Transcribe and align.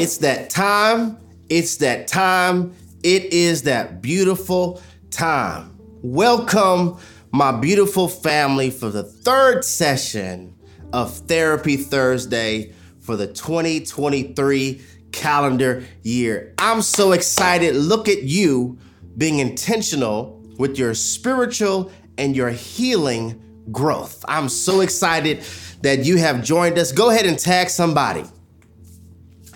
It's 0.00 0.18
that 0.18 0.48
time. 0.48 1.18
It's 1.48 1.78
that 1.78 2.06
time. 2.06 2.72
It 3.02 3.32
is 3.32 3.64
that 3.64 4.00
beautiful 4.00 4.80
time. 5.10 5.76
Welcome, 6.02 6.98
my 7.32 7.50
beautiful 7.50 8.06
family, 8.06 8.70
for 8.70 8.90
the 8.90 9.02
third 9.02 9.64
session 9.64 10.54
of 10.92 11.12
Therapy 11.12 11.76
Thursday 11.76 12.72
for 13.00 13.16
the 13.16 13.26
2023 13.26 14.80
calendar 15.10 15.84
year. 16.04 16.54
I'm 16.58 16.80
so 16.80 17.10
excited. 17.10 17.74
Look 17.74 18.08
at 18.08 18.22
you 18.22 18.78
being 19.16 19.40
intentional 19.40 20.40
with 20.58 20.78
your 20.78 20.94
spiritual 20.94 21.90
and 22.16 22.36
your 22.36 22.50
healing 22.50 23.42
growth. 23.72 24.24
I'm 24.28 24.48
so 24.48 24.80
excited 24.80 25.42
that 25.82 26.04
you 26.04 26.18
have 26.18 26.44
joined 26.44 26.78
us. 26.78 26.92
Go 26.92 27.10
ahead 27.10 27.26
and 27.26 27.36
tag 27.36 27.68
somebody. 27.68 28.22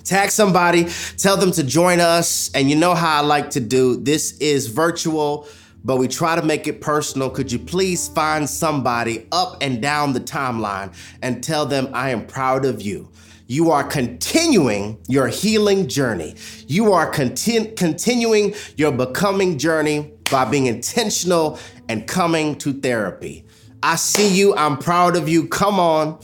Tag 0.04 0.30
somebody, 0.30 0.88
tell 1.16 1.36
them 1.36 1.52
to 1.52 1.62
join 1.62 2.00
us. 2.00 2.50
And 2.54 2.68
you 2.68 2.76
know 2.76 2.94
how 2.94 3.22
I 3.22 3.24
like 3.24 3.50
to 3.50 3.60
do 3.60 3.96
this 3.96 4.36
is 4.38 4.66
virtual, 4.66 5.46
but 5.84 5.96
we 5.96 6.08
try 6.08 6.34
to 6.36 6.42
make 6.42 6.66
it 6.66 6.80
personal. 6.80 7.30
Could 7.30 7.52
you 7.52 7.58
please 7.58 8.08
find 8.08 8.48
somebody 8.48 9.26
up 9.32 9.58
and 9.60 9.80
down 9.80 10.12
the 10.12 10.20
timeline 10.20 10.94
and 11.22 11.42
tell 11.42 11.66
them 11.66 11.88
I 11.92 12.10
am 12.10 12.26
proud 12.26 12.64
of 12.64 12.82
you? 12.82 13.10
You 13.46 13.70
are 13.70 13.84
continuing 13.84 14.98
your 15.08 15.28
healing 15.28 15.86
journey. 15.88 16.36
You 16.66 16.92
are 16.92 17.10
conti- 17.10 17.72
continuing 17.72 18.54
your 18.76 18.92
becoming 18.92 19.58
journey 19.58 20.12
by 20.30 20.46
being 20.46 20.66
intentional 20.66 21.58
and 21.88 22.06
coming 22.06 22.56
to 22.58 22.72
therapy. 22.72 23.44
I 23.82 23.96
see 23.96 24.34
you. 24.34 24.54
I'm 24.56 24.78
proud 24.78 25.16
of 25.16 25.28
you. 25.28 25.48
Come 25.48 25.78
on, 25.78 26.18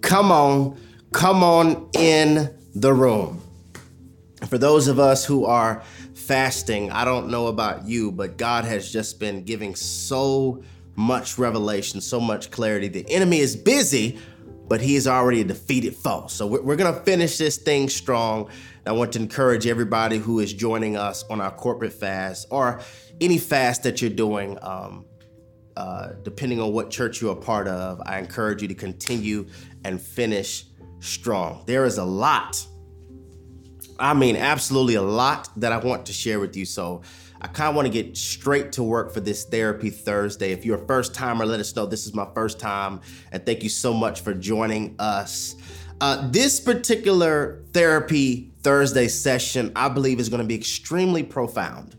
come 0.00 0.32
on, 0.32 0.80
come 1.12 1.42
on 1.42 1.90
in 1.92 2.50
the 2.74 2.92
room. 2.92 3.42
For 4.48 4.58
those 4.58 4.88
of 4.88 4.98
us 4.98 5.24
who 5.24 5.44
are 5.44 5.82
fasting, 6.14 6.90
I 6.90 7.04
don't 7.04 7.28
know 7.28 7.48
about 7.48 7.86
you, 7.86 8.10
but 8.10 8.36
God 8.36 8.64
has 8.64 8.90
just 8.90 9.20
been 9.20 9.44
giving 9.44 9.74
so 9.74 10.62
much 10.96 11.38
revelation, 11.38 12.00
so 12.00 12.20
much 12.20 12.50
clarity. 12.50 12.88
The 12.88 13.08
enemy 13.10 13.40
is 13.40 13.56
busy, 13.56 14.18
but 14.68 14.80
he 14.80 14.96
is 14.96 15.06
already 15.06 15.40
a 15.40 15.44
defeated 15.44 15.94
foe. 15.94 16.26
So 16.28 16.46
we're, 16.46 16.62
we're 16.62 16.76
going 16.76 16.94
to 16.94 17.00
finish 17.00 17.38
this 17.38 17.58
thing 17.58 17.88
strong. 17.88 18.48
I 18.86 18.92
want 18.92 19.12
to 19.12 19.18
encourage 19.18 19.66
everybody 19.66 20.18
who 20.18 20.40
is 20.40 20.52
joining 20.52 20.96
us 20.96 21.24
on 21.28 21.40
our 21.40 21.50
corporate 21.50 21.92
fast 21.92 22.46
or 22.50 22.80
any 23.20 23.38
fast 23.38 23.82
that 23.82 24.00
you're 24.00 24.10
doing. 24.10 24.58
Um, 24.62 25.04
uh, 25.76 26.12
depending 26.22 26.60
on 26.60 26.72
what 26.72 26.90
church 26.90 27.22
you're 27.22 27.34
part 27.34 27.66
of, 27.68 28.02
I 28.04 28.18
encourage 28.18 28.62
you 28.62 28.68
to 28.68 28.74
continue 28.74 29.46
and 29.84 30.00
finish 30.00 30.64
strong. 31.00 31.62
There 31.66 31.84
is 31.84 31.98
a 31.98 32.04
lot, 32.04 32.66
I 33.98 34.14
mean, 34.14 34.36
absolutely 34.36 34.94
a 34.94 35.02
lot 35.02 35.48
that 35.56 35.72
I 35.72 35.78
want 35.78 36.06
to 36.06 36.12
share 36.12 36.38
with 36.38 36.56
you. 36.56 36.64
So 36.64 37.02
I 37.40 37.46
kind 37.46 37.70
of 37.70 37.74
want 37.74 37.86
to 37.86 37.92
get 37.92 38.16
straight 38.16 38.72
to 38.72 38.82
work 38.82 39.12
for 39.12 39.20
this 39.20 39.44
Therapy 39.44 39.90
Thursday. 39.90 40.52
If 40.52 40.64
you're 40.64 40.82
a 40.82 40.86
first 40.86 41.14
timer, 41.14 41.46
let 41.46 41.58
us 41.58 41.74
know 41.74 41.86
this 41.86 42.06
is 42.06 42.14
my 42.14 42.28
first 42.34 42.60
time. 42.60 43.00
And 43.32 43.44
thank 43.46 43.62
you 43.62 43.70
so 43.70 43.94
much 43.94 44.20
for 44.20 44.34
joining 44.34 44.94
us. 44.98 45.56
Uh, 46.02 46.28
this 46.30 46.60
particular 46.60 47.62
Therapy 47.72 48.52
Thursday 48.62 49.08
session, 49.08 49.72
I 49.74 49.88
believe, 49.88 50.20
is 50.20 50.28
going 50.28 50.42
to 50.42 50.46
be 50.46 50.54
extremely 50.54 51.22
profound. 51.22 51.96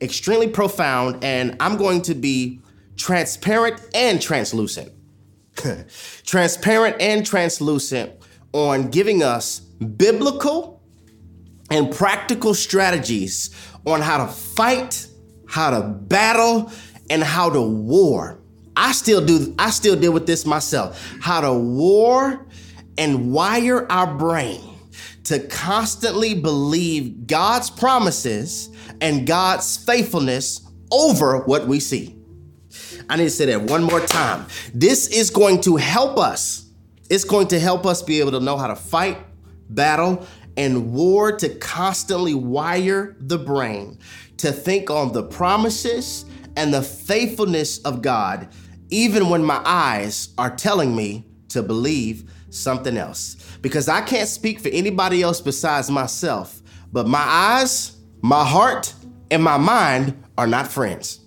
Extremely 0.00 0.48
profound. 0.48 1.22
And 1.22 1.56
I'm 1.60 1.76
going 1.76 2.02
to 2.02 2.14
be 2.14 2.60
transparent 2.96 3.80
and 3.94 4.20
translucent. 4.22 4.92
transparent 6.24 6.96
and 6.98 7.26
translucent 7.26 8.12
on 8.52 8.90
giving 8.90 9.22
us 9.22 9.60
biblical 9.60 10.82
and 11.70 11.90
practical 11.94 12.54
strategies 12.54 13.50
on 13.86 14.00
how 14.00 14.24
to 14.24 14.32
fight, 14.32 15.06
how 15.48 15.70
to 15.70 15.82
battle, 15.82 16.70
and 17.10 17.22
how 17.22 17.50
to 17.50 17.60
war. 17.60 18.38
I 18.76 18.92
still 18.92 19.24
do 19.24 19.54
I 19.58 19.70
still 19.70 19.96
deal 19.96 20.12
with 20.12 20.26
this 20.26 20.46
myself. 20.46 21.16
How 21.20 21.40
to 21.40 21.52
war 21.52 22.46
and 22.98 23.32
wire 23.32 23.90
our 23.90 24.14
brain 24.14 24.60
to 25.24 25.38
constantly 25.40 26.34
believe 26.34 27.26
God's 27.26 27.70
promises 27.70 28.70
and 29.00 29.26
God's 29.26 29.76
faithfulness 29.76 30.60
over 30.90 31.38
what 31.38 31.66
we 31.66 31.80
see. 31.80 32.16
I 33.08 33.16
need 33.16 33.24
to 33.24 33.30
say 33.30 33.46
that 33.46 33.62
one 33.62 33.82
more 33.82 34.00
time. 34.00 34.46
This 34.74 35.06
is 35.08 35.30
going 35.30 35.60
to 35.62 35.76
help 35.76 36.18
us. 36.18 36.61
It's 37.12 37.24
going 37.24 37.48
to 37.48 37.60
help 37.60 37.84
us 37.84 38.00
be 38.00 38.20
able 38.20 38.30
to 38.30 38.40
know 38.40 38.56
how 38.56 38.68
to 38.68 38.74
fight, 38.74 39.18
battle, 39.68 40.26
and 40.56 40.94
war 40.94 41.30
to 41.36 41.48
constantly 41.56 42.32
wire 42.32 43.14
the 43.20 43.36
brain 43.36 43.98
to 44.38 44.50
think 44.50 44.88
on 44.88 45.12
the 45.12 45.22
promises 45.22 46.24
and 46.56 46.72
the 46.72 46.80
faithfulness 46.80 47.80
of 47.80 48.00
God, 48.00 48.48
even 48.88 49.28
when 49.28 49.44
my 49.44 49.60
eyes 49.62 50.30
are 50.38 50.56
telling 50.56 50.96
me 50.96 51.26
to 51.50 51.62
believe 51.62 52.32
something 52.48 52.96
else. 52.96 53.36
Because 53.60 53.90
I 53.90 54.00
can't 54.00 54.26
speak 54.26 54.60
for 54.60 54.70
anybody 54.70 55.20
else 55.20 55.42
besides 55.42 55.90
myself, 55.90 56.62
but 56.94 57.06
my 57.06 57.18
eyes, 57.18 57.94
my 58.22 58.42
heart, 58.42 58.94
and 59.30 59.44
my 59.44 59.58
mind 59.58 60.16
are 60.38 60.46
not 60.46 60.66
friends. 60.66 61.20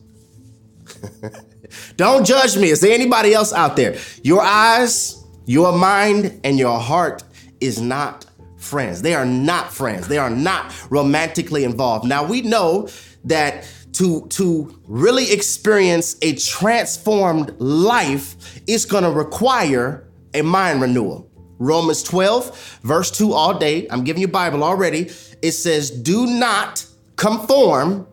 Don't 1.95 2.25
judge 2.25 2.57
me. 2.57 2.71
Is 2.71 2.81
there 2.81 2.91
anybody 2.91 3.35
else 3.35 3.53
out 3.53 3.75
there? 3.75 3.99
Your 4.23 4.41
eyes, 4.41 5.21
your 5.45 5.71
mind, 5.77 6.39
and 6.43 6.57
your 6.57 6.79
heart 6.79 7.23
is 7.59 7.79
not 7.79 8.25
friends. 8.57 9.01
They 9.01 9.13
are 9.13 9.25
not 9.25 9.71
friends. 9.71 10.07
They 10.07 10.17
are 10.17 10.29
not 10.29 10.73
romantically 10.89 11.63
involved. 11.63 12.05
Now 12.05 12.25
we 12.25 12.41
know 12.41 12.89
that 13.25 13.67
to 13.93 14.27
to 14.27 14.77
really 14.87 15.31
experience 15.31 16.17
a 16.21 16.35
transformed 16.35 17.55
life 17.59 18.59
is 18.67 18.85
going 18.85 19.03
to 19.03 19.11
require 19.11 20.07
a 20.33 20.41
mind 20.41 20.81
renewal. 20.81 21.29
Romans 21.57 22.03
12 22.03 22.79
verse 22.83 23.11
2 23.11 23.33
all 23.33 23.57
day. 23.57 23.87
I'm 23.89 24.03
giving 24.03 24.21
you 24.21 24.27
Bible 24.27 24.63
already. 24.63 25.09
It 25.41 25.53
says, 25.53 25.89
"Do 25.89 26.25
not 26.25 26.85
conform 27.15 28.07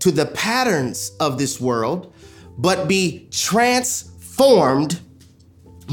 to 0.00 0.10
the 0.10 0.26
patterns 0.26 1.12
of 1.20 1.38
this 1.38 1.60
world, 1.60 2.12
but 2.56 2.88
be 2.88 3.28
transformed 3.30 5.00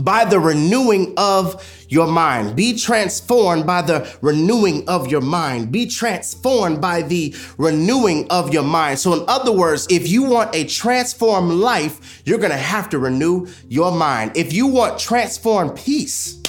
by 0.03 0.25
the 0.25 0.39
renewing 0.39 1.13
of 1.17 1.85
your 1.89 2.07
mind. 2.07 2.56
Be 2.56 2.78
transformed 2.78 3.66
by 3.66 3.81
the 3.81 4.17
renewing 4.22 4.88
of 4.89 5.09
your 5.09 5.22
mind. 5.22 5.72
Be 5.72 5.85
transformed 5.88 6.81
by 6.81 7.01
the 7.01 7.35
renewing 7.57 8.28
of 8.29 8.53
your 8.53 8.63
mind. 8.63 9.00
So, 9.00 9.13
in 9.13 9.25
other 9.28 9.51
words, 9.51 9.88
if 9.89 10.07
you 10.07 10.23
want 10.23 10.55
a 10.55 10.66
transformed 10.66 11.51
life, 11.51 12.22
you're 12.25 12.39
going 12.39 12.51
to 12.51 12.57
have 12.57 12.89
to 12.89 13.00
renew 13.00 13.47
your 13.69 13.91
mind. 13.91 14.35
If 14.35 14.53
you 14.53 14.67
want 14.67 15.00
transformed 15.00 15.78
peace, 15.78 16.41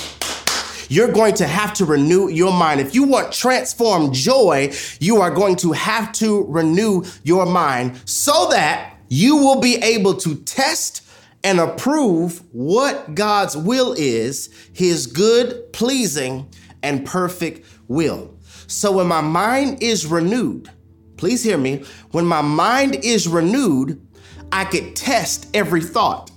you're 0.88 1.12
going 1.12 1.34
to 1.34 1.46
have 1.46 1.74
to 1.74 1.84
renew 1.84 2.28
your 2.28 2.52
mind. 2.52 2.80
If 2.80 2.94
you 2.94 3.04
want 3.04 3.32
transformed 3.32 4.14
joy, 4.14 4.72
you 5.00 5.20
are 5.20 5.30
going 5.30 5.56
to 5.56 5.72
have 5.72 6.12
to 6.14 6.44
renew 6.44 7.04
your 7.24 7.46
mind 7.46 8.00
so 8.04 8.48
that 8.50 8.94
you 9.08 9.36
will 9.36 9.60
be 9.60 9.76
able 9.76 10.14
to 10.14 10.36
test 10.36 11.02
and 11.46 11.60
approve 11.60 12.42
what 12.52 13.14
God's 13.14 13.56
will 13.56 13.94
is, 13.96 14.50
his 14.72 15.06
good, 15.06 15.72
pleasing, 15.72 16.48
and 16.82 17.06
perfect 17.06 17.64
will. 17.86 18.36
So 18.66 18.90
when 18.90 19.06
my 19.06 19.20
mind 19.20 19.80
is 19.80 20.06
renewed, 20.06 20.68
please 21.16 21.44
hear 21.44 21.56
me, 21.56 21.84
when 22.10 22.26
my 22.26 22.42
mind 22.42 22.96
is 23.04 23.28
renewed, 23.28 24.04
I 24.50 24.64
could 24.64 24.96
test 24.96 25.48
every 25.54 25.82
thought. 25.82 26.32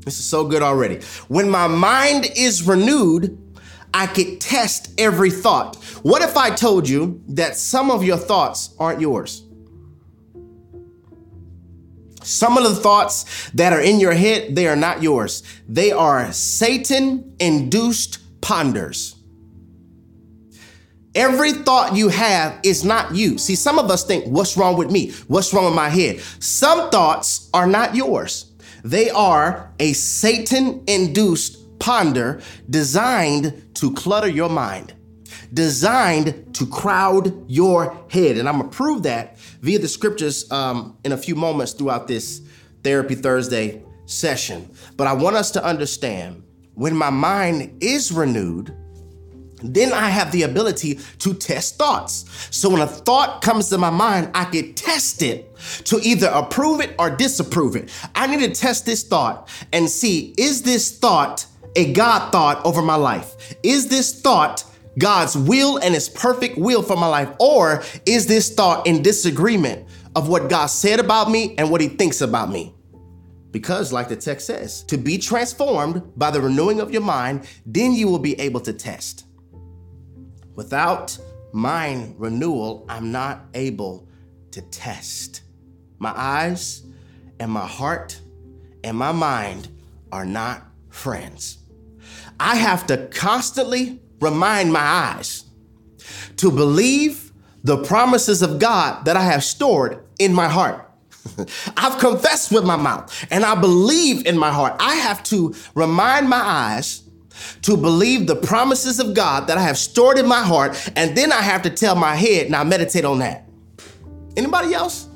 This 0.00 0.18
is 0.18 0.24
so 0.24 0.44
good 0.44 0.62
already. 0.62 0.96
When 1.28 1.48
my 1.48 1.68
mind 1.68 2.28
is 2.34 2.64
renewed, 2.64 3.38
I 3.94 4.08
could 4.08 4.40
test 4.40 4.92
every 4.98 5.30
thought. 5.30 5.76
What 6.02 6.22
if 6.22 6.36
I 6.36 6.50
told 6.50 6.88
you 6.88 7.22
that 7.28 7.56
some 7.56 7.92
of 7.92 8.02
your 8.02 8.16
thoughts 8.16 8.74
aren't 8.80 9.00
yours? 9.00 9.44
Some 12.28 12.58
of 12.58 12.64
the 12.64 12.74
thoughts 12.74 13.50
that 13.54 13.72
are 13.72 13.80
in 13.80 14.00
your 14.00 14.12
head, 14.12 14.54
they 14.54 14.68
are 14.68 14.76
not 14.76 15.02
yours. 15.02 15.42
They 15.68 15.92
are 15.92 16.30
Satan 16.32 17.34
induced 17.40 18.18
ponders. 18.40 19.16
Every 21.14 21.52
thought 21.52 21.96
you 21.96 22.08
have 22.10 22.60
is 22.62 22.84
not 22.84 23.14
you. 23.14 23.38
See, 23.38 23.54
some 23.54 23.78
of 23.78 23.90
us 23.90 24.04
think, 24.04 24.26
what's 24.26 24.56
wrong 24.56 24.76
with 24.76 24.90
me? 24.90 25.10
What's 25.26 25.52
wrong 25.52 25.64
with 25.64 25.74
my 25.74 25.88
head? 25.88 26.20
Some 26.38 26.90
thoughts 26.90 27.48
are 27.54 27.66
not 27.66 27.96
yours. 27.96 28.52
They 28.84 29.10
are 29.10 29.72
a 29.80 29.94
Satan 29.94 30.84
induced 30.86 31.78
ponder 31.78 32.40
designed 32.68 33.74
to 33.74 33.92
clutter 33.94 34.28
your 34.28 34.50
mind 34.50 34.94
designed 35.52 36.54
to 36.54 36.66
crowd 36.66 37.48
your 37.50 37.96
head. 38.08 38.36
And 38.36 38.48
I'm 38.48 38.58
gonna 38.58 38.70
prove 38.70 39.02
that 39.04 39.38
via 39.60 39.78
the 39.78 39.88
scriptures 39.88 40.50
um, 40.50 40.96
in 41.04 41.12
a 41.12 41.16
few 41.16 41.34
moments 41.34 41.72
throughout 41.72 42.08
this 42.08 42.42
Therapy 42.82 43.14
Thursday 43.14 43.82
session. 44.06 44.70
But 44.96 45.06
I 45.06 45.12
want 45.12 45.36
us 45.36 45.50
to 45.52 45.64
understand 45.64 46.42
when 46.74 46.94
my 46.94 47.10
mind 47.10 47.76
is 47.82 48.12
renewed, 48.12 48.74
then 49.62 49.92
I 49.92 50.08
have 50.08 50.30
the 50.30 50.44
ability 50.44 51.00
to 51.18 51.34
test 51.34 51.76
thoughts. 51.76 52.24
So 52.50 52.70
when 52.70 52.80
a 52.80 52.86
thought 52.86 53.42
comes 53.42 53.68
to 53.70 53.78
my 53.78 53.90
mind, 53.90 54.30
I 54.34 54.44
can 54.44 54.74
test 54.74 55.22
it 55.22 55.54
to 55.84 55.98
either 56.02 56.28
approve 56.28 56.80
it 56.80 56.94
or 56.98 57.10
disapprove 57.10 57.74
it. 57.74 57.90
I 58.14 58.26
need 58.28 58.40
to 58.40 58.54
test 58.54 58.86
this 58.86 59.02
thought 59.02 59.48
and 59.72 59.90
see 59.90 60.34
is 60.38 60.62
this 60.62 60.96
thought 60.96 61.46
a 61.76 61.92
God 61.92 62.32
thought 62.32 62.64
over 62.64 62.82
my 62.82 62.94
life? 62.94 63.56
Is 63.62 63.88
this 63.88 64.20
thought 64.20 64.64
God's 64.98 65.36
will 65.36 65.78
and 65.78 65.94
his 65.94 66.08
perfect 66.08 66.58
will 66.58 66.82
for 66.82 66.96
my 66.96 67.06
life? 67.06 67.30
Or 67.38 67.82
is 68.04 68.26
this 68.26 68.54
thought 68.54 68.86
in 68.86 69.02
disagreement 69.02 69.88
of 70.16 70.28
what 70.28 70.50
God 70.50 70.66
said 70.66 71.00
about 71.00 71.30
me 71.30 71.54
and 71.56 71.70
what 71.70 71.80
he 71.80 71.88
thinks 71.88 72.20
about 72.20 72.50
me? 72.50 72.74
Because, 73.50 73.92
like 73.92 74.08
the 74.08 74.16
text 74.16 74.46
says, 74.46 74.82
to 74.84 74.98
be 74.98 75.16
transformed 75.16 76.02
by 76.16 76.30
the 76.30 76.40
renewing 76.40 76.80
of 76.80 76.90
your 76.90 77.02
mind, 77.02 77.48
then 77.64 77.92
you 77.92 78.08
will 78.08 78.18
be 78.18 78.38
able 78.40 78.60
to 78.60 78.72
test. 78.72 79.24
Without 80.54 81.16
mind 81.52 82.16
renewal, 82.18 82.84
I'm 82.88 83.10
not 83.10 83.46
able 83.54 84.06
to 84.50 84.60
test. 84.62 85.42
My 85.98 86.12
eyes 86.14 86.82
and 87.40 87.50
my 87.50 87.66
heart 87.66 88.20
and 88.84 88.96
my 88.96 89.12
mind 89.12 89.68
are 90.12 90.26
not 90.26 90.62
friends. 90.90 91.58
I 92.40 92.56
have 92.56 92.86
to 92.88 93.08
constantly 93.08 94.00
remind 94.20 94.72
my 94.72 94.80
eyes 94.80 95.44
to 96.36 96.50
believe 96.50 97.32
the 97.64 97.82
promises 97.84 98.42
of 98.42 98.58
God 98.58 99.04
that 99.04 99.16
I 99.16 99.22
have 99.22 99.44
stored 99.44 100.04
in 100.18 100.32
my 100.32 100.48
heart. 100.48 100.84
I've 101.76 101.98
confessed 101.98 102.52
with 102.52 102.64
my 102.64 102.76
mouth 102.76 103.26
and 103.30 103.44
I 103.44 103.54
believe 103.54 104.26
in 104.26 104.38
my 104.38 104.50
heart. 104.50 104.76
I 104.80 104.94
have 104.94 105.22
to 105.24 105.54
remind 105.74 106.28
my 106.28 106.40
eyes 106.40 107.02
to 107.62 107.76
believe 107.76 108.26
the 108.26 108.36
promises 108.36 108.98
of 108.98 109.14
God 109.14 109.46
that 109.46 109.58
I 109.58 109.62
have 109.62 109.78
stored 109.78 110.18
in 110.18 110.26
my 110.26 110.42
heart, 110.42 110.90
and 110.96 111.16
then 111.16 111.32
I 111.32 111.40
have 111.40 111.62
to 111.62 111.70
tell 111.70 111.94
my 111.94 112.16
head, 112.16 112.50
now 112.50 112.64
meditate 112.64 113.04
on 113.04 113.20
that. 113.20 113.48
Anybody 114.36 114.74
else? 114.74 115.08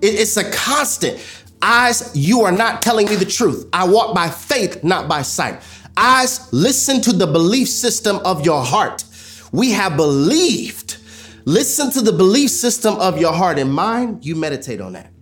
It's 0.00 0.36
a 0.36 0.50
constant. 0.50 1.24
Eyes, 1.60 2.12
you 2.14 2.42
are 2.42 2.52
not 2.52 2.82
telling 2.82 3.08
me 3.08 3.16
the 3.16 3.24
truth. 3.24 3.68
I 3.72 3.86
walk 3.86 4.14
by 4.14 4.28
faith, 4.28 4.84
not 4.84 5.08
by 5.08 5.22
sight. 5.22 5.60
Eyes, 6.00 6.52
listen 6.52 7.00
to 7.02 7.12
the 7.12 7.26
belief 7.26 7.68
system 7.68 8.20
of 8.24 8.44
your 8.44 8.62
heart. 8.62 9.04
We 9.50 9.72
have 9.72 9.96
believed. 9.96 10.98
Listen 11.44 11.90
to 11.90 12.00
the 12.00 12.12
belief 12.12 12.50
system 12.50 12.94
of 12.96 13.18
your 13.18 13.32
heart 13.32 13.58
and 13.58 13.72
mind. 13.72 14.24
You 14.24 14.36
meditate 14.36 14.80
on 14.80 14.92
that. 14.92 15.12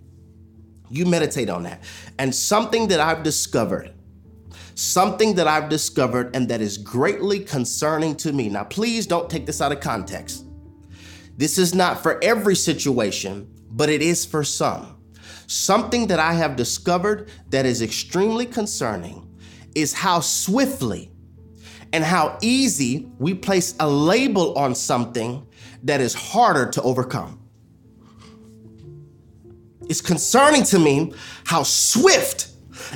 You 0.89 1.07
meditate 1.07 1.49
on 1.49 1.63
that. 1.63 1.81
And 2.19 2.33
something 2.33 2.89
that 2.89 2.99
I've 2.99 3.23
discovered 3.23 3.93
something 4.77 5.33
that 5.33 5.47
I've 5.47 5.69
discovered 5.69 6.35
and 6.35 6.47
that 6.49 6.61
is 6.61 6.77
greatly 6.77 7.39
concerning 7.39 8.15
to 8.17 8.31
me. 8.31 8.47
Now, 8.47 8.63
please 8.63 9.07
don't 9.07 9.27
take 9.27 9.47
this 9.47 9.59
out 9.59 9.71
of 9.71 9.79
context. 9.79 10.45
This 11.35 11.57
is 11.57 11.73
not 11.73 12.03
for 12.03 12.23
every 12.23 12.55
situation, 12.55 13.51
but 13.71 13.89
it 13.89 14.03
is 14.03 14.23
for 14.23 14.43
some. 14.43 14.97
Something 15.47 16.07
that 16.07 16.19
I 16.19 16.33
have 16.33 16.55
discovered 16.55 17.29
that 17.49 17.65
is 17.65 17.81
extremely 17.81 18.45
concerning 18.45 19.26
is 19.77 19.93
how 19.93 20.19
swiftly 20.19 21.11
and 21.93 22.03
how 22.03 22.35
easy 22.41 23.07
we 23.19 23.35
place 23.35 23.75
a 23.79 23.87
label 23.87 24.57
on 24.57 24.73
something 24.73 25.45
that 25.83 26.01
is 26.01 26.15
harder 26.15 26.67
to 26.71 26.81
overcome. 26.81 27.39
It's 29.87 30.01
concerning 30.01 30.63
to 30.63 30.79
me 30.79 31.13
how 31.45 31.61
swift 31.61 32.49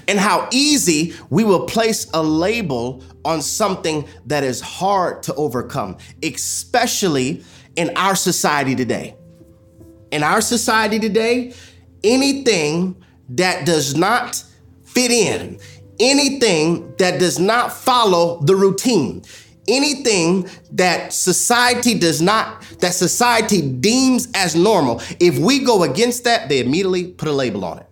and 0.07 0.19
how 0.19 0.49
easy 0.51 1.13
we 1.29 1.43
will 1.43 1.67
place 1.67 2.09
a 2.15 2.23
label 2.23 3.03
on 3.23 3.43
something 3.43 4.07
that 4.25 4.43
is 4.43 4.59
hard 4.59 5.21
to 5.23 5.35
overcome, 5.35 5.97
especially 6.23 7.43
in 7.75 7.95
our 7.95 8.15
society 8.15 8.75
today. 8.75 9.15
In 10.11 10.23
our 10.23 10.41
society 10.41 10.97
today, 10.97 11.53
anything 12.03 13.01
that 13.29 13.67
does 13.67 13.95
not 13.95 14.43
fit 14.83 15.11
in, 15.11 15.59
anything 16.01 16.93
that 16.97 17.19
does 17.19 17.39
not 17.39 17.71
follow 17.71 18.41
the 18.41 18.55
routine, 18.55 19.21
anything 19.67 20.49
that 20.71 21.13
society 21.13 21.97
does 21.97 22.21
not, 22.21 22.61
that 22.79 22.93
society 22.93 23.61
deems 23.61 24.27
as 24.33 24.55
normal, 24.55 25.01
if 25.19 25.37
we 25.37 25.59
go 25.59 25.83
against 25.83 26.23
that, 26.23 26.49
they 26.49 26.59
immediately 26.59 27.07
put 27.07 27.27
a 27.27 27.31
label 27.31 27.63
on 27.63 27.77
it. 27.77 27.87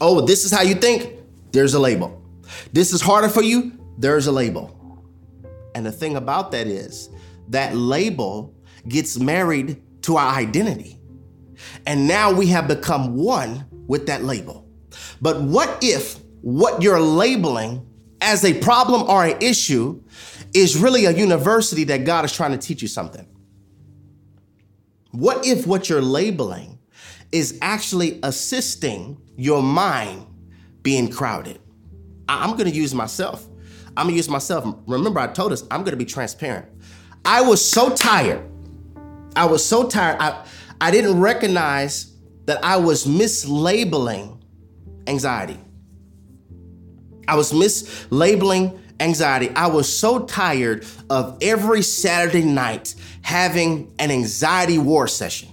Oh, 0.00 0.20
this 0.20 0.44
is 0.44 0.50
how 0.50 0.62
you 0.62 0.74
think? 0.74 1.14
There's 1.52 1.74
a 1.74 1.78
label. 1.78 2.20
This 2.72 2.92
is 2.92 3.00
harder 3.00 3.28
for 3.28 3.42
you? 3.42 3.72
There's 3.96 4.26
a 4.26 4.32
label. 4.32 4.72
And 5.74 5.86
the 5.86 5.92
thing 5.92 6.16
about 6.16 6.50
that 6.52 6.66
is 6.66 7.08
that 7.48 7.76
label 7.76 8.54
gets 8.88 9.18
married 9.18 9.80
to 10.02 10.16
our 10.16 10.34
identity. 10.34 10.98
And 11.86 12.06
now 12.06 12.32
we 12.32 12.48
have 12.48 12.68
become 12.68 13.16
one 13.16 13.66
with 13.86 14.06
that 14.06 14.24
label. 14.24 14.68
But 15.20 15.40
what 15.40 15.78
if 15.82 16.18
what 16.46 16.80
you're 16.80 17.00
labeling 17.00 17.84
as 18.20 18.44
a 18.44 18.54
problem 18.60 19.02
or 19.10 19.24
an 19.24 19.36
issue 19.42 20.00
is 20.54 20.76
really 20.76 21.06
a 21.06 21.10
university 21.10 21.82
that 21.82 22.04
God 22.04 22.24
is 22.24 22.32
trying 22.32 22.52
to 22.52 22.58
teach 22.58 22.82
you 22.82 22.88
something? 22.88 23.26
What 25.10 25.44
if 25.44 25.66
what 25.66 25.88
you're 25.88 26.00
labeling 26.00 26.78
is 27.32 27.58
actually 27.60 28.20
assisting 28.22 29.20
your 29.36 29.60
mind 29.60 30.24
being 30.82 31.10
crowded. 31.10 31.58
I'm 32.28 32.56
gonna 32.56 32.70
use 32.70 32.94
myself. 32.94 33.44
I'm 33.96 34.06
gonna 34.06 34.16
use 34.16 34.28
myself. 34.28 34.64
Remember, 34.86 35.18
I 35.18 35.26
told 35.26 35.52
us 35.52 35.64
I'm 35.68 35.82
gonna 35.82 35.96
be 35.96 36.04
transparent. 36.04 36.66
I 37.24 37.40
was 37.40 37.60
so 37.68 37.92
tired. 37.92 38.48
I 39.34 39.46
was 39.46 39.64
so 39.64 39.88
tired. 39.88 40.18
I, 40.20 40.46
I 40.80 40.92
didn't 40.92 41.20
recognize 41.20 42.14
that 42.44 42.64
I 42.64 42.76
was 42.76 43.04
mislabeling 43.04 44.40
anxiety. 45.08 45.58
I 47.28 47.36
was 47.36 47.52
mislabeling 47.52 48.78
anxiety. 49.00 49.50
I 49.50 49.66
was 49.66 49.94
so 49.94 50.24
tired 50.24 50.86
of 51.10 51.38
every 51.42 51.82
Saturday 51.82 52.44
night 52.44 52.94
having 53.22 53.92
an 53.98 54.10
anxiety 54.10 54.78
war 54.78 55.08
session. 55.08 55.48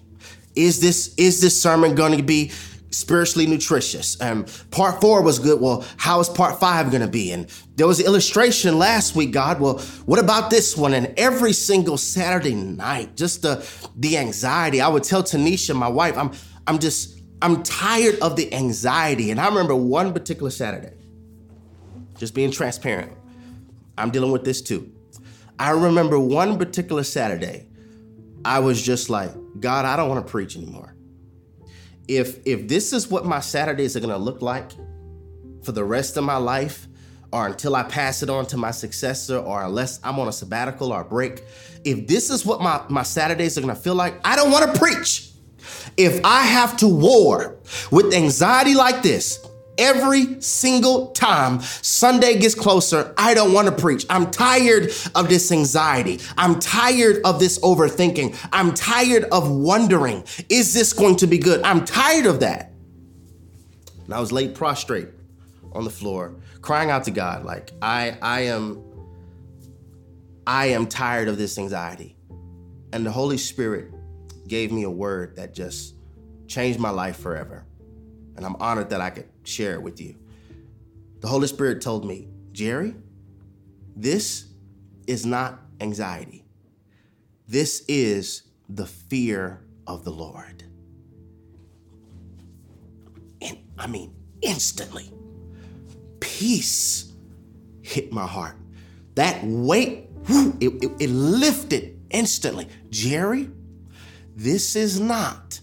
Is 0.56 0.80
this 0.80 1.14
is 1.16 1.42
this 1.42 1.60
sermon 1.60 1.96
going 1.96 2.16
to 2.18 2.24
be 2.24 2.52
spiritually 2.94 3.48
nutritious. 3.48 4.20
And 4.22 4.50
part 4.72 5.02
four 5.02 5.22
was 5.22 5.40
good. 5.40 5.60
Well, 5.60 5.86
how 5.98 6.20
is 6.20 6.30
part 6.30 6.60
five 6.60 6.92
going 6.92 7.02
to 7.02 7.08
be? 7.08 7.32
And 7.32 7.48
there 7.76 7.88
was 7.88 8.00
an 8.00 8.06
illustration 8.06 8.78
last 8.78 9.16
week, 9.16 9.32
God. 9.32 9.60
Well, 9.60 9.80
what 10.06 10.20
about 10.20 10.50
this 10.50 10.78
one? 10.78 10.94
And 10.94 11.14
every 11.18 11.54
single 11.54 11.98
Saturday 11.98 12.56
night, 12.56 13.16
just 13.16 13.42
the 13.42 13.68
the 13.96 14.18
anxiety. 14.18 14.80
I 14.80 14.88
would 14.88 15.04
tell 15.04 15.24
Tanisha, 15.24 15.76
my 15.76 15.88
wife, 15.88 16.18
I'm 16.18 16.32
I'm 16.68 16.80
just 16.80 17.20
I'm 17.42 17.64
tired 17.64 18.20
of 18.22 18.36
the 18.36 18.54
anxiety. 18.54 19.32
And 19.32 19.40
I 19.40 19.48
remember 19.48 19.76
one 19.76 20.14
particular 20.14 20.52
Saturday, 20.52 20.96
just 22.24 22.34
being 22.34 22.52
transparent. 22.52 23.12
I'm 23.98 24.10
dealing 24.10 24.32
with 24.32 24.46
this 24.46 24.62
too. 24.62 24.92
I 25.60 25.72
remember 25.72 26.18
one 26.20 26.58
particular 26.58 27.04
Saturday, 27.04 27.68
I 28.46 28.60
was 28.60 28.82
just 28.82 29.10
like, 29.10 29.32
God, 29.60 29.86
I 29.86 29.96
don't 29.96 30.10
want 30.10 30.26
to 30.26 30.32
preach 30.32 30.56
anymore 30.56 30.94
if 32.08 32.46
if 32.46 32.68
this 32.68 32.94
is 32.94 33.10
what 33.10 33.26
my 33.26 33.40
Saturdays 33.40 33.96
are 33.96 34.00
gonna 34.00 34.18
look 34.18 34.42
like 34.42 34.72
for 35.64 35.72
the 35.72 35.84
rest 35.84 36.18
of 36.18 36.24
my 36.24 36.38
life, 36.38 36.88
or 37.32 37.48
until 37.48 37.76
I 37.76 37.84
pass 37.84 38.22
it 38.22 38.30
on 38.30 38.46
to 38.48 38.58
my 38.58 38.72
successor, 38.72 39.38
or 39.38 39.64
unless 39.64 40.00
I'm 40.04 40.20
on 40.20 40.28
a 40.28 40.32
sabbatical 40.32 40.92
or 40.92 41.02
a 41.02 41.06
break, 41.06 41.44
if 41.86 42.08
this 42.08 42.30
is 42.30 42.46
what 42.46 42.62
my, 42.62 42.82
my 42.90 43.04
Saturdays 43.04 43.58
are 43.58 43.62
gonna 43.62 43.76
feel 43.76 43.96
like, 43.96 44.16
I 44.26 44.36
don't 44.36 44.52
wanna 44.52 44.74
preach. 44.74 45.30
If 45.96 46.20
I 46.26 46.42
have 46.44 46.76
to 46.78 46.88
war 46.88 47.58
with 47.92 48.14
anxiety 48.14 48.76
like 48.76 49.02
this, 49.02 49.40
Every 49.78 50.40
single 50.42 51.08
time 51.12 51.62
Sunday 51.62 52.38
gets 52.38 52.54
closer, 52.54 53.14
I 53.18 53.34
don't 53.34 53.54
want 53.54 53.68
to 53.68 53.72
preach. 53.72 54.06
I'm 54.10 54.30
tired 54.30 54.92
of 55.16 55.30
this 55.30 55.52
anxiety. 55.52 56.20
I'm 56.38 56.60
tired 56.60 57.22
of 57.26 57.40
this 57.40 57.58
overthinking. 57.60 58.38
I'm 58.52 58.74
tired 58.74 59.26
of 59.26 59.50
wondering, 59.50 60.24
is 60.50 60.74
this 60.74 60.94
going 60.94 61.16
to 61.18 61.28
be 61.28 61.40
good? 61.40 61.62
I'm 61.64 61.86
tired 61.86 62.28
of 62.28 62.42
that. 62.42 62.72
And 64.06 64.14
I 64.14 64.20
was 64.20 64.32
laid 64.32 64.54
prostrate 64.54 65.08
on 65.72 65.86
the 65.86 65.90
floor, 65.90 66.36
crying 66.62 66.92
out 66.92 67.06
to 67.06 67.12
God, 67.12 67.44
like, 67.44 67.72
I, 67.82 68.18
I 68.22 68.42
am, 68.42 68.84
I 70.46 70.68
am 70.68 70.88
tired 70.88 71.28
of 71.28 71.38
this 71.38 71.58
anxiety. 71.58 72.16
And 72.92 73.04
the 73.04 73.12
Holy 73.12 73.38
Spirit 73.38 73.92
gave 74.48 74.72
me 74.72 74.84
a 74.84 74.90
word 74.90 75.38
that 75.38 75.56
just 75.56 75.96
changed 76.48 76.80
my 76.80 76.92
life 76.92 77.18
forever. 77.18 77.66
And 78.36 78.46
I'm 78.46 78.56
honored 78.58 78.90
that 78.90 79.02
I 79.02 79.10
could 79.10 79.30
share 79.44 79.74
it 79.74 79.82
with 79.82 80.00
you. 80.02 80.16
The 81.20 81.28
Holy 81.28 81.48
Spirit 81.48 81.82
told 81.82 82.06
me, 82.06 82.28
Jerry, 82.52 82.96
this 83.96 84.46
is 85.08 85.26
not 85.26 85.60
anxiety. 85.80 86.46
This 87.48 87.84
is 87.88 88.44
the 88.70 88.86
fear 88.86 89.62
of 89.86 90.04
the 90.04 90.12
Lord. 90.12 90.64
And 93.42 93.58
I 93.78 93.88
mean, 93.88 94.16
instantly, 94.42 95.12
peace 96.20 97.12
hit 97.82 98.12
my 98.12 98.26
heart. 98.26 98.56
That 99.16 99.44
weight 99.44 100.10
it, 100.30 100.84
it, 100.84 100.92
it 101.00 101.10
lifted 101.10 102.00
instantly. 102.10 102.68
Jerry, 102.90 103.50
this 104.36 104.76
is 104.76 105.00
not 105.00 105.60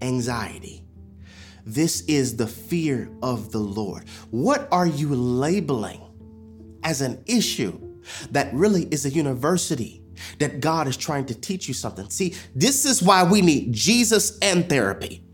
anxiety. 0.00 0.83
This 1.64 2.02
is 2.02 2.36
the 2.36 2.46
fear 2.46 3.10
of 3.22 3.50
the 3.50 3.58
Lord. 3.58 4.08
What 4.30 4.68
are 4.70 4.86
you 4.86 5.14
labeling 5.14 6.00
as 6.82 7.00
an 7.00 7.22
issue 7.26 7.78
that 8.30 8.52
really 8.52 8.84
is 8.84 9.06
a 9.06 9.10
university 9.10 10.02
that 10.38 10.60
God 10.60 10.86
is 10.86 10.96
trying 10.96 11.26
to 11.26 11.34
teach 11.34 11.66
you 11.66 11.74
something? 11.74 12.08
See, 12.10 12.34
this 12.54 12.84
is 12.84 13.02
why 13.02 13.24
we 13.24 13.40
need 13.40 13.72
Jesus 13.72 14.38
and 14.40 14.68
therapy. 14.68 15.24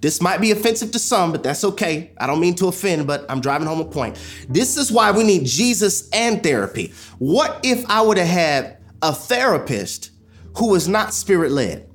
This 0.00 0.20
might 0.20 0.40
be 0.40 0.50
offensive 0.50 0.90
to 0.92 0.98
some, 0.98 1.30
but 1.30 1.42
that's 1.42 1.62
okay. 1.62 2.12
I 2.18 2.26
don't 2.26 2.40
mean 2.40 2.54
to 2.56 2.68
offend, 2.68 3.06
but 3.06 3.26
I'm 3.30 3.40
driving 3.40 3.68
home 3.68 3.80
a 3.80 3.84
point. 3.84 4.18
This 4.48 4.76
is 4.76 4.90
why 4.90 5.12
we 5.12 5.24
need 5.24 5.44
Jesus 5.44 6.08
and 6.10 6.42
therapy. 6.42 6.92
What 7.18 7.60
if 7.62 7.88
I 7.88 8.00
would 8.00 8.16
have 8.16 8.26
had 8.26 8.78
a 9.02 9.12
therapist 9.12 10.10
who 10.56 10.70
was 10.70 10.88
not 10.88 11.12
spirit 11.12 11.52
led? 11.52 11.89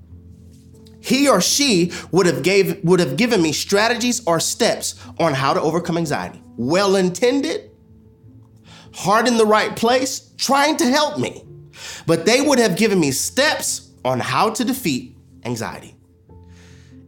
He 1.06 1.30
or 1.30 1.40
she 1.40 1.92
would 2.12 2.26
have 2.26 2.42
gave 2.42 2.84
would 2.84 3.00
have 3.00 3.16
given 3.16 3.42
me 3.42 3.54
strategies 3.54 4.26
or 4.26 4.40
steps 4.40 4.96
on 5.20 5.34
how 5.34 5.54
to 5.54 5.62
overcome 5.62 5.98
anxiety. 5.98 6.42
Well 6.58 6.96
intended, 6.96 7.70
heart 8.94 9.28
in 9.28 9.38
the 9.38 9.46
right 9.46 9.76
place, 9.76 10.32
trying 10.38 10.78
to 10.78 10.86
help 10.86 11.20
me. 11.20 11.46
But 12.08 12.26
they 12.26 12.42
would 12.42 12.58
have 12.58 12.76
given 12.76 13.00
me 13.00 13.12
steps 13.12 13.92
on 14.04 14.20
how 14.20 14.50
to 14.52 14.66
defeat 14.66 15.16
anxiety. 15.44 15.96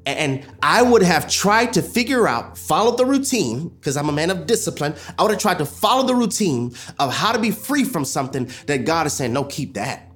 And 0.05 0.45
I 0.61 0.83
would 0.83 1.01
have 1.01 1.27
tried 1.27 1.73
to 1.73 1.81
figure 1.81 2.27
out, 2.27 2.57
follow 2.57 2.95
the 2.95 3.05
routine, 3.05 3.69
because 3.69 3.97
I'm 3.97 4.09
a 4.09 4.13
man 4.13 4.29
of 4.29 4.45
discipline. 4.45 4.95
I 5.17 5.23
would 5.23 5.31
have 5.31 5.41
tried 5.41 5.57
to 5.57 5.65
follow 5.65 6.05
the 6.05 6.15
routine 6.15 6.75
of 6.99 7.13
how 7.13 7.31
to 7.31 7.39
be 7.39 7.51
free 7.51 7.83
from 7.83 8.05
something 8.05 8.49
that 8.67 8.85
God 8.85 9.07
is 9.07 9.13
saying, 9.13 9.33
no, 9.33 9.43
keep 9.43 9.73
that. 9.73 10.06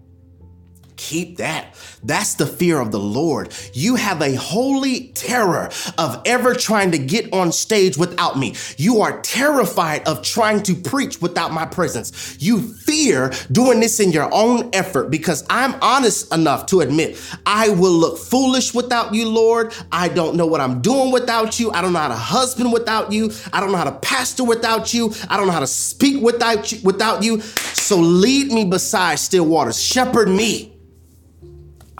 Keep 1.01 1.38
that. 1.38 1.74
That's 2.03 2.36
the 2.36 2.46
fear 2.46 2.79
of 2.79 2.91
the 2.91 3.00
Lord. 3.00 3.51
You 3.74 3.96
have 3.96 4.22
a 4.22 4.36
holy 4.36 5.08
terror 5.10 5.72
of 5.98 6.22
ever 6.27 6.53
trying 6.53 6.91
to 6.91 7.00
get 7.00 7.34
on 7.34 7.51
stage 7.51 7.98
without 7.98 8.38
me. 8.38 8.53
You 8.77 9.01
are 9.01 9.20
terrified 9.22 10.08
of 10.08 10.22
trying 10.22 10.62
to 10.63 10.75
preach 10.75 11.20
without 11.20 11.53
my 11.53 11.65
presence. 11.65 12.38
You 12.39 12.62
fear 12.62 13.34
doing 13.51 13.79
this 13.79 14.00
in 14.00 14.12
your 14.12 14.29
own 14.31 14.70
effort 14.74 15.10
because 15.10 15.43
I'm 15.50 15.74
honest 15.81 16.31
enough 16.31 16.67
to 16.67 16.81
admit 16.81 17.20
I 17.48 17.70
will 17.70 17.93
look 17.93 18.20
foolish 18.20 18.75
without 18.75 19.12
you, 19.12 19.27
Lord. 19.27 19.74
I 19.91 20.08
don't 20.08 20.36
know 20.36 20.46
what 20.46 20.62
I'm 20.62 20.81
doing 20.81 21.12
without 21.12 21.60
you. 21.60 21.72
I 21.72 21.81
don't 21.81 21.93
know 21.93 22.00
how 22.00 22.10
to 22.10 22.15
husband 22.15 22.72
without 22.72 23.12
you. 23.12 23.31
I 23.51 23.60
don't 23.60 23.72
know 23.72 23.79
how 23.79 23.86
to 23.86 24.00
pastor 24.00 24.43
without 24.43 24.93
you. 24.93 25.15
I 25.29 25.36
don't 25.36 25.48
know 25.48 25.53
how 25.53 25.62
to 25.62 25.67
speak 25.67 26.22
without 26.22 26.72
you, 26.72 26.79
without 26.84 27.24
you. 27.24 27.41
So 27.41 27.98
lead 27.98 28.51
me 28.51 28.65
beside 28.65 29.15
still 29.15 29.48
waters. 29.48 29.81
Shepherd 29.81 30.29
me. 30.29 30.71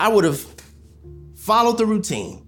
I 0.02 0.08
would 0.08 0.24
have 0.24 0.44
followed 1.36 1.78
the 1.78 1.86
routine 1.86 2.48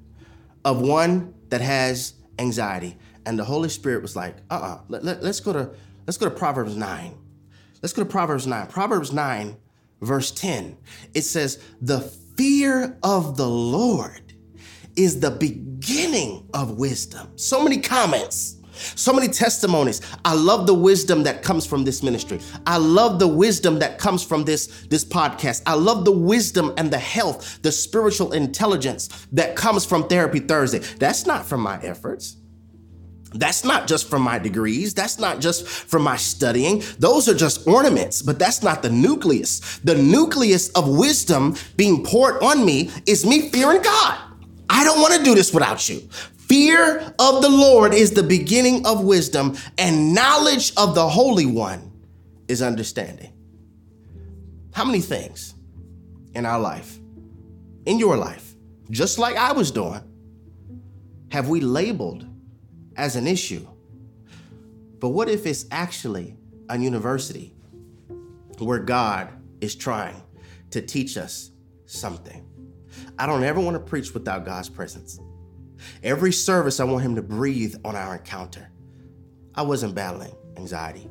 of 0.66 0.82
one 0.82 1.36
that 1.50 1.62
has 1.62 2.16
anxiety. 2.40 2.98
And 3.28 3.38
the 3.38 3.44
Holy 3.44 3.70
Spirit 3.70 4.02
was 4.02 4.16
like, 4.16 4.38
uh-uh, 4.50 4.80
let, 4.88 5.04
let, 5.04 5.22
let's 5.22 5.40
go 5.40 5.54
to 5.54 5.70
let's 6.08 6.18
go 6.18 6.28
to 6.28 6.36
Proverbs 6.36 6.76
9. 6.76 7.16
Let's 7.84 7.94
go 7.94 8.04
to 8.04 8.10
Proverbs 8.10 8.48
9. 8.48 8.66
Proverbs 8.68 9.14
9, 9.14 9.56
verse 10.02 10.32
10. 10.32 10.78
It 11.14 11.22
says, 11.22 11.64
the 11.80 12.02
fear 12.36 12.98
of 13.04 13.38
the 13.38 13.48
Lord 13.48 14.34
is 14.96 15.20
the 15.20 15.30
beginning 15.30 16.50
of 16.56 16.80
wisdom. 16.80 17.38
So 17.38 17.64
many 17.64 17.82
comments. 17.82 18.63
So 18.74 19.14
many 19.14 19.28
testimonies. 19.28 20.02
I 20.26 20.34
love 20.34 20.68
the 20.68 20.74
wisdom 20.74 21.24
that 21.24 21.44
comes 21.44 21.66
from 21.66 21.84
this 21.84 22.04
ministry. 22.04 22.40
I 22.66 22.78
love 22.78 23.20
the 23.20 23.28
wisdom 23.28 23.80
that 23.80 24.00
comes 24.00 24.24
from 24.24 24.44
this, 24.44 24.68
this 24.90 25.06
podcast. 25.06 25.64
I 25.66 25.74
love 25.76 26.06
the 26.06 26.12
wisdom 26.12 26.74
and 26.78 26.92
the 26.92 27.00
health, 27.00 27.62
the 27.62 27.72
spiritual 27.72 28.34
intelligence 28.34 29.10
that 29.32 29.56
comes 29.56 29.86
from 29.86 30.08
Therapy 30.08 30.40
Thursday. 30.40 30.80
That's 30.80 31.26
not 31.26 31.46
from 31.46 31.62
my 31.62 31.80
efforts. 31.82 32.38
That's 33.34 33.64
not 33.64 33.88
just 33.88 34.10
from 34.10 34.22
my 34.22 34.38
degrees. 34.38 34.94
That's 34.94 35.18
not 35.18 35.40
just 35.40 35.68
from 35.68 36.04
my 36.04 36.18
studying. 36.18 36.84
Those 37.00 37.28
are 37.28 37.34
just 37.34 37.68
ornaments, 37.68 38.22
but 38.22 38.38
that's 38.38 38.62
not 38.62 38.84
the 38.84 38.90
nucleus. 38.90 39.80
The 39.84 39.96
nucleus 39.96 40.70
of 40.70 40.88
wisdom 40.88 41.56
being 41.76 42.04
poured 42.04 42.42
on 42.44 42.64
me 42.64 42.92
is 43.08 43.26
me 43.26 43.50
fearing 43.50 43.82
God. 43.82 44.20
I 44.70 44.84
don't 44.84 45.00
want 45.00 45.16
to 45.16 45.24
do 45.24 45.36
this 45.36 45.54
without 45.54 45.88
you. 45.90 46.08
Fear 46.54 47.16
of 47.18 47.42
the 47.42 47.50
Lord 47.50 47.96
is 47.96 48.12
the 48.12 48.22
beginning 48.22 48.86
of 48.86 49.04
wisdom, 49.04 49.58
and 49.80 50.14
knowledge 50.14 50.72
of 50.78 50.94
the 50.94 51.10
Holy 51.10 51.48
One 51.48 51.92
is 52.48 52.62
understanding. 52.62 53.34
How 54.72 54.86
many 54.86 55.02
things 55.02 55.56
in 56.36 56.46
our 56.46 56.60
life, 56.60 57.00
in 57.88 57.98
your 57.98 58.18
life, 58.18 58.54
just 58.92 59.18
like 59.18 59.36
I 59.36 59.52
was 59.54 59.72
doing, 59.72 60.04
have 61.32 61.50
we 61.50 61.60
labeled 61.60 62.28
as 62.98 63.16
an 63.16 63.26
issue? 63.26 63.68
But 65.00 65.10
what 65.10 65.30
if 65.30 65.48
it's 65.48 65.66
actually 65.72 66.38
a 66.70 66.78
university 66.78 67.56
where 68.60 68.78
God 68.78 69.30
is 69.60 69.74
trying 69.74 70.22
to 70.70 70.84
teach 70.84 71.18
us 71.18 71.50
something? 71.88 72.46
I 73.18 73.26
don't 73.26 73.44
ever 73.44 73.60
want 73.60 73.74
to 73.74 73.80
preach 73.80 74.14
without 74.14 74.46
God's 74.46 74.70
presence. 74.70 75.20
Every 76.04 76.32
service, 76.32 76.80
I 76.80 76.84
want 76.84 77.04
him 77.04 77.16
to 77.16 77.22
breathe 77.22 77.76
on 77.86 77.96
our 77.96 78.16
encounter. 78.16 78.70
I 79.56 79.62
wasn't 79.62 79.96
battling 79.96 80.36
anxiety. 80.58 81.10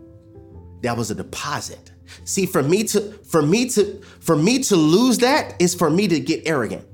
That 0.83 0.97
was 0.97 1.11
a 1.11 1.15
deposit. 1.15 1.93
See, 2.25 2.47
for 2.47 2.63
me 2.63 2.85
to 2.85 3.13
for 3.25 3.43
me 3.43 3.69
to 3.71 4.01
for 4.21 4.37
me 4.37 4.63
to 4.65 4.77
lose 4.77 5.19
that 5.19 5.55
is 5.61 5.75
for 5.75 5.89
me 5.89 6.09
to 6.09 6.21
get 6.21 6.43
arrogant. 6.47 6.87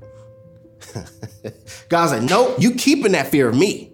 God's 1.89 2.11
like, 2.13 2.23
no, 2.23 2.55
you 2.57 2.75
keeping 2.75 3.11
that 3.13 3.27
fear 3.27 3.49
of 3.49 3.57
me. 3.57 3.93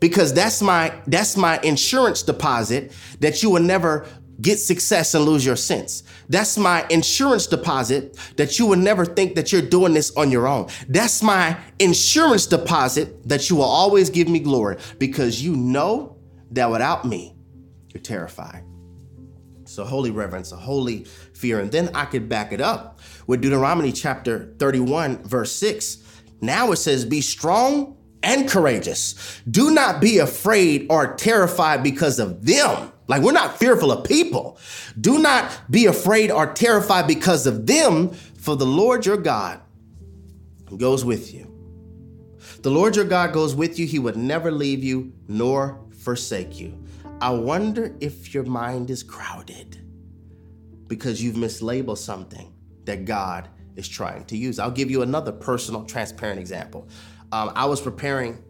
Because 0.00 0.32
that's 0.32 0.62
my 0.62 0.92
that's 1.06 1.36
my 1.36 1.60
insurance 1.60 2.22
deposit 2.22 2.92
that 3.20 3.42
you 3.42 3.50
will 3.50 3.62
never 3.62 4.06
get 4.42 4.58
success 4.58 5.14
and 5.14 5.24
lose 5.24 5.46
your 5.46 5.56
sense. 5.56 6.02
That's 6.28 6.58
my 6.58 6.84
insurance 6.90 7.46
deposit 7.46 8.18
that 8.36 8.58
you 8.58 8.66
would 8.66 8.80
never 8.80 9.06
think 9.06 9.36
that 9.36 9.52
you're 9.52 9.62
doing 9.62 9.94
this 9.94 10.14
on 10.16 10.30
your 10.30 10.46
own. 10.46 10.68
That's 10.88 11.22
my 11.22 11.56
insurance 11.78 12.46
deposit 12.46 13.28
that 13.28 13.48
you 13.48 13.56
will 13.56 13.64
always 13.64 14.10
give 14.10 14.28
me 14.28 14.40
glory 14.40 14.76
because 14.98 15.42
you 15.42 15.56
know 15.56 16.16
that 16.50 16.70
without 16.70 17.04
me, 17.04 17.34
you're 17.94 18.02
terrified. 18.02 18.64
So, 19.64 19.84
holy 19.84 20.10
reverence, 20.10 20.52
a 20.52 20.56
holy 20.56 21.04
fear. 21.32 21.60
And 21.60 21.72
then 21.72 21.90
I 21.94 22.04
could 22.04 22.28
back 22.28 22.52
it 22.52 22.60
up 22.60 23.00
with 23.26 23.40
Deuteronomy 23.40 23.92
chapter 23.92 24.54
31, 24.58 25.22
verse 25.22 25.52
6. 25.52 25.98
Now 26.42 26.72
it 26.72 26.76
says, 26.76 27.06
Be 27.06 27.22
strong 27.22 27.96
and 28.22 28.48
courageous. 28.48 29.40
Do 29.50 29.70
not 29.70 30.00
be 30.00 30.18
afraid 30.18 30.88
or 30.90 31.14
terrified 31.14 31.82
because 31.82 32.18
of 32.18 32.44
them 32.44 32.92
like 33.12 33.20
we're 33.20 33.32
not 33.32 33.58
fearful 33.58 33.92
of 33.92 34.04
people. 34.04 34.56
Do 34.98 35.18
not 35.18 35.70
be 35.70 35.84
afraid 35.84 36.30
or 36.30 36.50
terrified 36.50 37.06
because 37.06 37.46
of 37.46 37.66
them, 37.66 38.08
for 38.08 38.56
the 38.56 38.64
Lord 38.64 39.04
your 39.04 39.18
God 39.18 39.60
goes 40.78 41.04
with 41.04 41.34
you. 41.34 41.46
The 42.62 42.70
Lord 42.70 42.96
your 42.96 43.04
God 43.04 43.34
goes 43.34 43.54
with 43.54 43.78
you. 43.78 43.86
He 43.86 43.98
would 43.98 44.16
never 44.16 44.50
leave 44.50 44.82
you 44.82 45.12
nor 45.28 45.78
forsake 45.98 46.58
you. 46.58 46.82
I 47.20 47.28
wonder 47.28 47.94
if 48.00 48.32
your 48.32 48.44
mind 48.44 48.88
is 48.88 49.02
crowded 49.02 49.78
because 50.86 51.22
you've 51.22 51.36
mislabeled 51.36 51.98
something 51.98 52.50
that 52.84 53.04
God 53.04 53.50
is 53.76 53.86
trying 53.86 54.24
to 54.24 54.38
use. 54.38 54.58
I'll 54.58 54.70
give 54.70 54.90
you 54.90 55.02
another 55.02 55.32
personal, 55.32 55.84
transparent 55.84 56.40
example. 56.40 56.88
Um, 57.30 57.52
I 57.54 57.66
was 57.66 57.78
preparing 57.78 58.42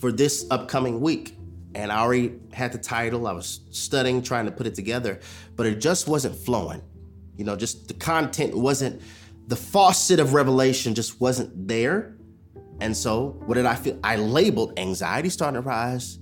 for 0.00 0.10
this 0.10 0.46
upcoming 0.50 1.00
week 1.00 1.35
and 1.76 1.92
I 1.92 1.98
already 1.98 2.32
had 2.54 2.72
the 2.72 2.78
title. 2.78 3.26
I 3.26 3.32
was 3.32 3.60
studying, 3.70 4.22
trying 4.22 4.46
to 4.46 4.50
put 4.50 4.66
it 4.66 4.74
together, 4.74 5.20
but 5.56 5.66
it 5.66 5.78
just 5.78 6.08
wasn't 6.08 6.34
flowing. 6.34 6.80
You 7.36 7.44
know, 7.44 7.54
just 7.54 7.88
the 7.88 7.94
content 7.94 8.56
wasn't, 8.56 9.02
the 9.46 9.56
faucet 9.56 10.18
of 10.18 10.32
revelation 10.32 10.94
just 10.94 11.20
wasn't 11.20 11.68
there. 11.68 12.16
And 12.80 12.96
so, 12.96 13.38
what 13.44 13.56
did 13.56 13.66
I 13.66 13.74
feel? 13.74 13.98
I 14.02 14.16
labeled 14.16 14.78
anxiety 14.78 15.28
starting 15.28 15.60
to 15.60 15.68
rise. 15.68 16.18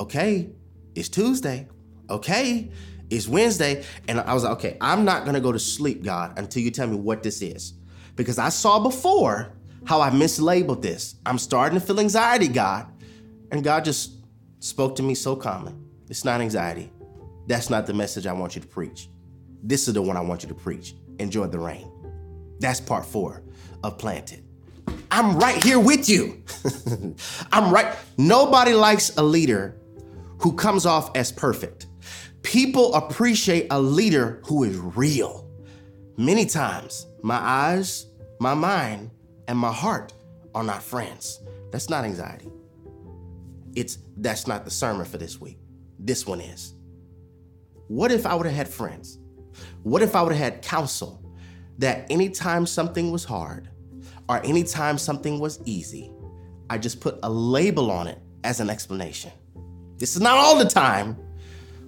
Okay, 0.00 0.50
it's 0.96 1.08
Tuesday. 1.08 1.68
Okay, 2.10 2.72
it's 3.08 3.28
Wednesday. 3.28 3.84
And 4.08 4.20
I 4.20 4.34
was 4.34 4.42
like, 4.42 4.54
okay, 4.54 4.76
I'm 4.80 5.04
not 5.04 5.24
gonna 5.24 5.40
go 5.40 5.52
to 5.52 5.58
sleep, 5.60 6.02
God, 6.02 6.36
until 6.36 6.62
you 6.62 6.72
tell 6.72 6.88
me 6.88 6.96
what 6.96 7.22
this 7.22 7.42
is. 7.42 7.74
Because 8.16 8.38
I 8.38 8.48
saw 8.48 8.80
before 8.80 9.52
how 9.84 10.00
I 10.00 10.10
mislabeled 10.10 10.82
this. 10.82 11.14
I'm 11.24 11.38
starting 11.38 11.78
to 11.78 11.84
feel 11.84 12.00
anxiety, 12.00 12.48
God. 12.48 12.88
And 13.52 13.62
God 13.62 13.84
just 13.84 14.15
spoke 14.60 14.96
to 14.96 15.02
me 15.02 15.14
so 15.14 15.36
calmly. 15.36 15.74
It's 16.08 16.24
not 16.24 16.40
anxiety. 16.40 16.92
That's 17.46 17.70
not 17.70 17.86
the 17.86 17.94
message 17.94 18.26
I 18.26 18.32
want 18.32 18.54
you 18.54 18.60
to 18.60 18.66
preach. 18.66 19.08
This 19.62 19.88
is 19.88 19.94
the 19.94 20.02
one 20.02 20.16
I 20.16 20.20
want 20.20 20.42
you 20.42 20.48
to 20.48 20.54
preach. 20.54 20.94
Enjoy 21.18 21.46
the 21.46 21.58
rain. 21.58 21.90
That's 22.60 22.80
part 22.80 23.04
four 23.04 23.42
of 23.82 23.98
Planted. 23.98 24.44
I'm 25.10 25.38
right 25.38 25.62
here 25.62 25.78
with 25.78 26.08
you. 26.08 26.42
I'm 27.52 27.72
right. 27.72 27.96
Nobody 28.18 28.74
likes 28.74 29.16
a 29.16 29.22
leader 29.22 29.76
who 30.38 30.52
comes 30.52 30.86
off 30.86 31.14
as 31.16 31.32
perfect. 31.32 31.86
People 32.42 32.94
appreciate 32.94 33.68
a 33.70 33.80
leader 33.80 34.40
who 34.44 34.64
is 34.64 34.76
real. 34.76 35.48
Many 36.16 36.46
times, 36.46 37.06
my 37.22 37.36
eyes, 37.36 38.06
my 38.38 38.54
mind, 38.54 39.10
and 39.48 39.58
my 39.58 39.72
heart 39.72 40.12
are 40.54 40.62
not 40.62 40.82
friends. 40.82 41.40
That's 41.72 41.90
not 41.90 42.04
anxiety. 42.04 42.50
It's 43.76 43.98
that's 44.16 44.46
not 44.46 44.64
the 44.64 44.70
sermon 44.70 45.04
for 45.04 45.18
this 45.18 45.40
week. 45.40 45.58
This 45.98 46.26
one 46.26 46.40
is. 46.40 46.74
What 47.88 48.10
if 48.10 48.26
I 48.26 48.34
would 48.34 48.46
have 48.46 48.54
had 48.54 48.68
friends? 48.68 49.18
What 49.82 50.02
if 50.02 50.16
I 50.16 50.22
would 50.22 50.32
have 50.32 50.54
had 50.54 50.62
counsel 50.62 51.22
that 51.78 52.10
anytime 52.10 52.66
something 52.66 53.12
was 53.12 53.22
hard 53.22 53.68
or 54.28 54.44
anytime 54.44 54.98
something 54.98 55.38
was 55.38 55.60
easy, 55.66 56.10
I 56.68 56.78
just 56.78 57.00
put 57.00 57.18
a 57.22 57.30
label 57.30 57.90
on 57.90 58.08
it 58.08 58.18
as 58.42 58.60
an 58.60 58.70
explanation? 58.70 59.30
This 59.98 60.16
is 60.16 60.22
not 60.22 60.36
all 60.38 60.58
the 60.58 60.68
time, 60.68 61.16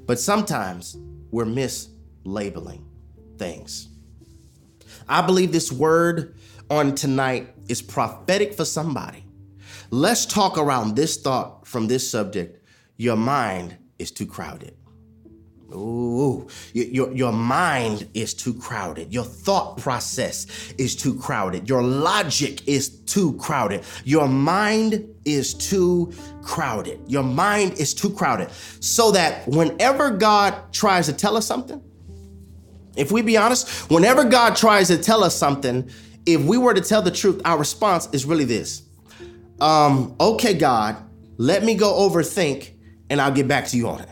but 0.07 0.21
sometimes 0.21 0.97
we're 1.31 1.47
mislabeling 1.47 2.85
things. 3.39 3.89
I 5.09 5.23
believe 5.23 5.53
this 5.53 5.73
word 5.73 6.37
on 6.71 6.95
tonight 6.95 7.55
is 7.69 7.81
prophetic 7.81 8.55
for 8.55 8.65
somebody. 8.65 9.25
Let's 9.91 10.27
talk 10.27 10.59
around 10.59 10.97
this 10.97 11.17
thought 11.17 11.67
from 11.67 11.87
this 11.87 12.09
subject. 12.09 12.63
Your 12.99 13.17
mind 13.17 13.77
is 13.99 14.11
too 14.11 14.27
crowded. 14.27 14.75
Ooh, 15.75 16.47
your, 16.73 17.13
your 17.13 17.33
mind 17.33 18.09
is 18.15 18.33
too 18.33 18.55
crowded. 18.55 19.13
Your 19.13 19.25
thought 19.25 19.77
process 19.79 20.47
is 20.79 20.97
too 20.97 21.15
crowded. 21.19 21.69
Your 21.69 21.83
logic 21.83 22.67
is 22.67 22.89
too 22.89 23.35
crowded. 23.35 23.85
Your 24.05 24.29
mind 24.29 25.07
is 25.25 25.53
too 25.53 26.13
crowded. 26.43 27.01
Your 27.07 27.23
mind 27.23 27.79
is 27.79 27.93
too 27.93 28.11
crowded. 28.11 28.51
So 28.81 29.11
that 29.13 29.47
whenever 29.47 30.11
God 30.11 30.73
tries 30.73 31.07
to 31.07 31.13
tell 31.13 31.37
us 31.37 31.47
something, 31.47 31.83
if 32.97 33.13
we 33.13 33.21
be 33.21 33.37
honest, 33.37 33.91
whenever 33.91 34.25
God 34.25 34.57
tries 34.57 34.89
to 34.89 34.99
tell 34.99 35.23
us 35.23 35.37
something, 35.37 35.89
if 36.25 36.43
we 36.43 36.59
were 36.59 36.75
to 36.75 36.81
tell 36.81 37.03
the 37.03 37.11
truth, 37.11 37.41
our 37.45 37.59
response 37.59 38.09
is 38.13 38.25
really 38.25 38.45
this 38.45 38.88
um, 39.61 40.15
okay, 40.21 40.55
God, 40.55 40.97
let 41.37 41.65
me 41.65 41.75
go 41.75 41.93
overthink 42.09 42.73
and 43.11 43.21
I'll 43.21 43.33
get 43.33 43.49
back 43.49 43.67
to 43.69 43.77
you 43.77 43.89
on 43.89 44.01
it. 44.01 44.09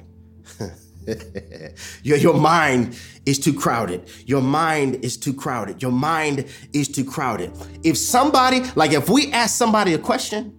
your, 2.02 2.18
your 2.18 2.34
mind 2.34 2.98
is 3.24 3.38
too 3.38 3.52
crowded. 3.52 4.08
Your 4.26 4.42
mind 4.42 5.04
is 5.04 5.16
too 5.16 5.32
crowded. 5.32 5.82
Your 5.82 5.92
mind 5.92 6.46
is 6.72 6.88
too 6.88 7.04
crowded. 7.04 7.52
If 7.84 7.96
somebody, 7.96 8.62
like 8.74 8.92
if 8.92 9.08
we 9.08 9.32
ask 9.32 9.56
somebody 9.56 9.94
a 9.94 9.98
question, 9.98 10.52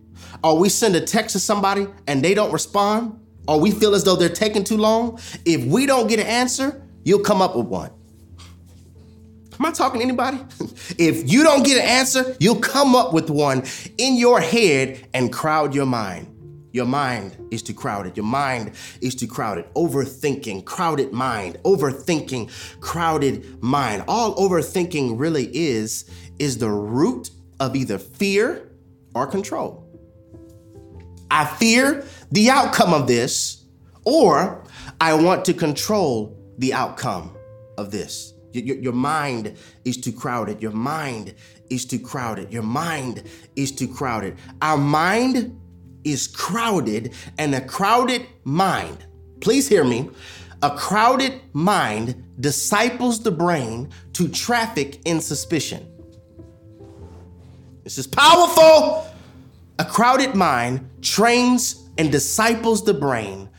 or 0.44 0.58
we 0.58 0.70
send 0.70 0.96
a 0.96 1.02
text 1.02 1.34
to 1.34 1.40
somebody 1.40 1.88
and 2.06 2.24
they 2.24 2.34
don't 2.34 2.52
respond, 2.52 3.20
or 3.48 3.60
we 3.60 3.72
feel 3.72 3.96
as 3.96 4.04
though 4.04 4.16
they're 4.16 4.30
taking 4.30 4.64
too 4.64 4.78
long, 4.78 5.20
if 5.46 5.66
we 5.66 5.86
don't 5.86 6.08
get 6.08 6.20
an 6.20 6.28
answer, 6.28 6.84
you'll 7.04 7.20
come 7.20 7.42
up 7.42 7.56
with 7.56 7.68
one. 7.68 7.92
Am 9.60 9.66
I 9.66 9.72
talking 9.72 10.00
to 10.00 10.06
anybody? 10.06 10.38
if 10.98 11.32
you 11.32 11.44
don't 11.44 11.66
get 11.66 11.78
an 11.78 11.88
answer, 11.88 12.36
you'll 12.40 12.60
come 12.60 12.96
up 12.96 13.14
with 13.14 13.30
one 13.30 13.64
in 13.98 14.16
your 14.16 14.40
head 14.40 15.08
and 15.14 15.34
crowd 15.34 15.74
your 15.74 15.86
mind. 15.86 16.34
Your 16.74 16.86
mind 16.86 17.36
is 17.50 17.64
too 17.64 17.74
crowded. 17.74 18.16
Your 18.16 18.26
mind 18.26 18.74
is 19.02 19.16
too 19.16 19.28
crowded. 19.28 19.66
Overthinking, 19.74 20.66
crowded 20.66 21.12
mind, 21.12 21.58
overthinking, 21.64 22.52
crowded 22.82 23.64
mind. 23.64 24.04
All 24.08 24.36
overthinking 24.36 25.20
really 25.20 25.50
is, 25.56 26.06
is 26.38 26.60
the 26.60 26.70
root 26.70 27.32
of 27.60 27.76
either 27.76 27.98
fear 27.98 28.70
or 29.16 29.26
control. 29.26 29.84
I 31.32 31.46
fear 31.46 32.06
the 32.32 32.52
outcome 32.52 32.94
of 32.94 33.08
this, 33.08 33.66
or 34.06 34.64
I 35.02 35.16
want 35.16 35.46
to 35.46 35.54
control 35.54 36.38
the 36.60 36.74
outcome 36.74 37.36
of 37.78 37.90
this. 37.92 38.34
Your, 38.66 38.78
your, 38.78 38.94
mind 38.94 39.58
is 39.86 39.98
too 39.98 40.12
crowded. 40.12 40.62
Your 40.62 40.72
mind 40.72 41.36
is 41.70 41.86
too 41.86 42.00
crowded. 42.00 42.52
Your 42.52 42.64
mind 42.64 43.24
is 43.56 43.72
too 43.72 43.88
crowded. 43.88 44.38
Our 44.62 44.78
mind 44.78 45.60
is 46.04 46.28
crowded, 46.28 47.14
and 47.38 47.54
a 47.54 47.62
crowded 47.62 48.26
mind, 48.44 49.06
please 49.42 49.68
hear 49.68 49.84
me, 49.84 50.10
a 50.64 50.76
crowded 50.76 51.42
mind 51.54 52.24
disciples 52.40 53.22
the 53.22 53.32
brain 53.32 53.90
to 54.14 54.28
traffic 54.28 55.02
in 55.06 55.22
suspicion. 55.22 55.86
This 57.84 57.98
is 57.98 58.08
powerful. 58.08 59.08
A 59.80 59.86
crowded 59.86 60.36
mind 60.36 60.90
trains 61.02 61.88
and 61.98 62.12
disciples 62.12 62.84
the 62.84 62.94
brain 62.94 63.50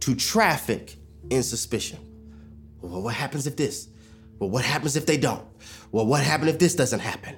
to 0.00 0.14
traffic 0.14 0.96
in 1.30 1.42
suspicion. 1.42 1.98
Well, 2.80 3.02
what 3.02 3.14
happens 3.14 3.46
if 3.46 3.56
this? 3.56 3.88
Well, 4.38 4.50
what 4.50 4.64
happens 4.64 4.96
if 4.96 5.06
they 5.06 5.16
don't? 5.16 5.44
Well, 5.90 6.06
what 6.06 6.22
happens 6.22 6.50
if 6.50 6.58
this 6.58 6.74
doesn't 6.74 7.00
happen? 7.00 7.36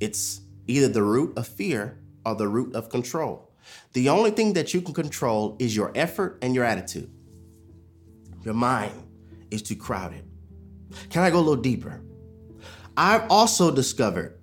It's 0.00 0.40
either 0.66 0.88
the 0.88 1.02
root 1.02 1.36
of 1.36 1.46
fear 1.46 1.98
or 2.24 2.34
the 2.34 2.48
root 2.48 2.74
of 2.74 2.88
control. 2.88 3.50
The 3.92 4.08
only 4.08 4.30
thing 4.30 4.54
that 4.54 4.72
you 4.72 4.80
can 4.80 4.94
control 4.94 5.56
is 5.58 5.76
your 5.76 5.92
effort 5.94 6.38
and 6.42 6.54
your 6.54 6.64
attitude. 6.64 7.10
Your 8.42 8.54
mind 8.54 8.92
is 9.50 9.62
too 9.62 9.76
crowded. 9.76 10.24
Can 11.10 11.22
I 11.22 11.30
go 11.30 11.38
a 11.38 11.40
little 11.40 11.56
deeper? 11.56 12.00
I've 12.96 13.30
also 13.30 13.70
discovered 13.70 14.38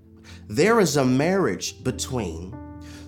there 0.47 0.79
is 0.79 0.95
a 0.97 1.05
marriage 1.05 1.83
between 1.83 2.55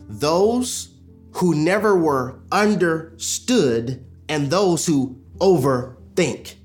those 0.10 0.90
who 1.34 1.54
never 1.54 1.96
were 1.96 2.40
understood 2.52 4.06
and 4.28 4.50
those 4.50 4.86
who 4.86 5.22
overthink. 5.38 6.56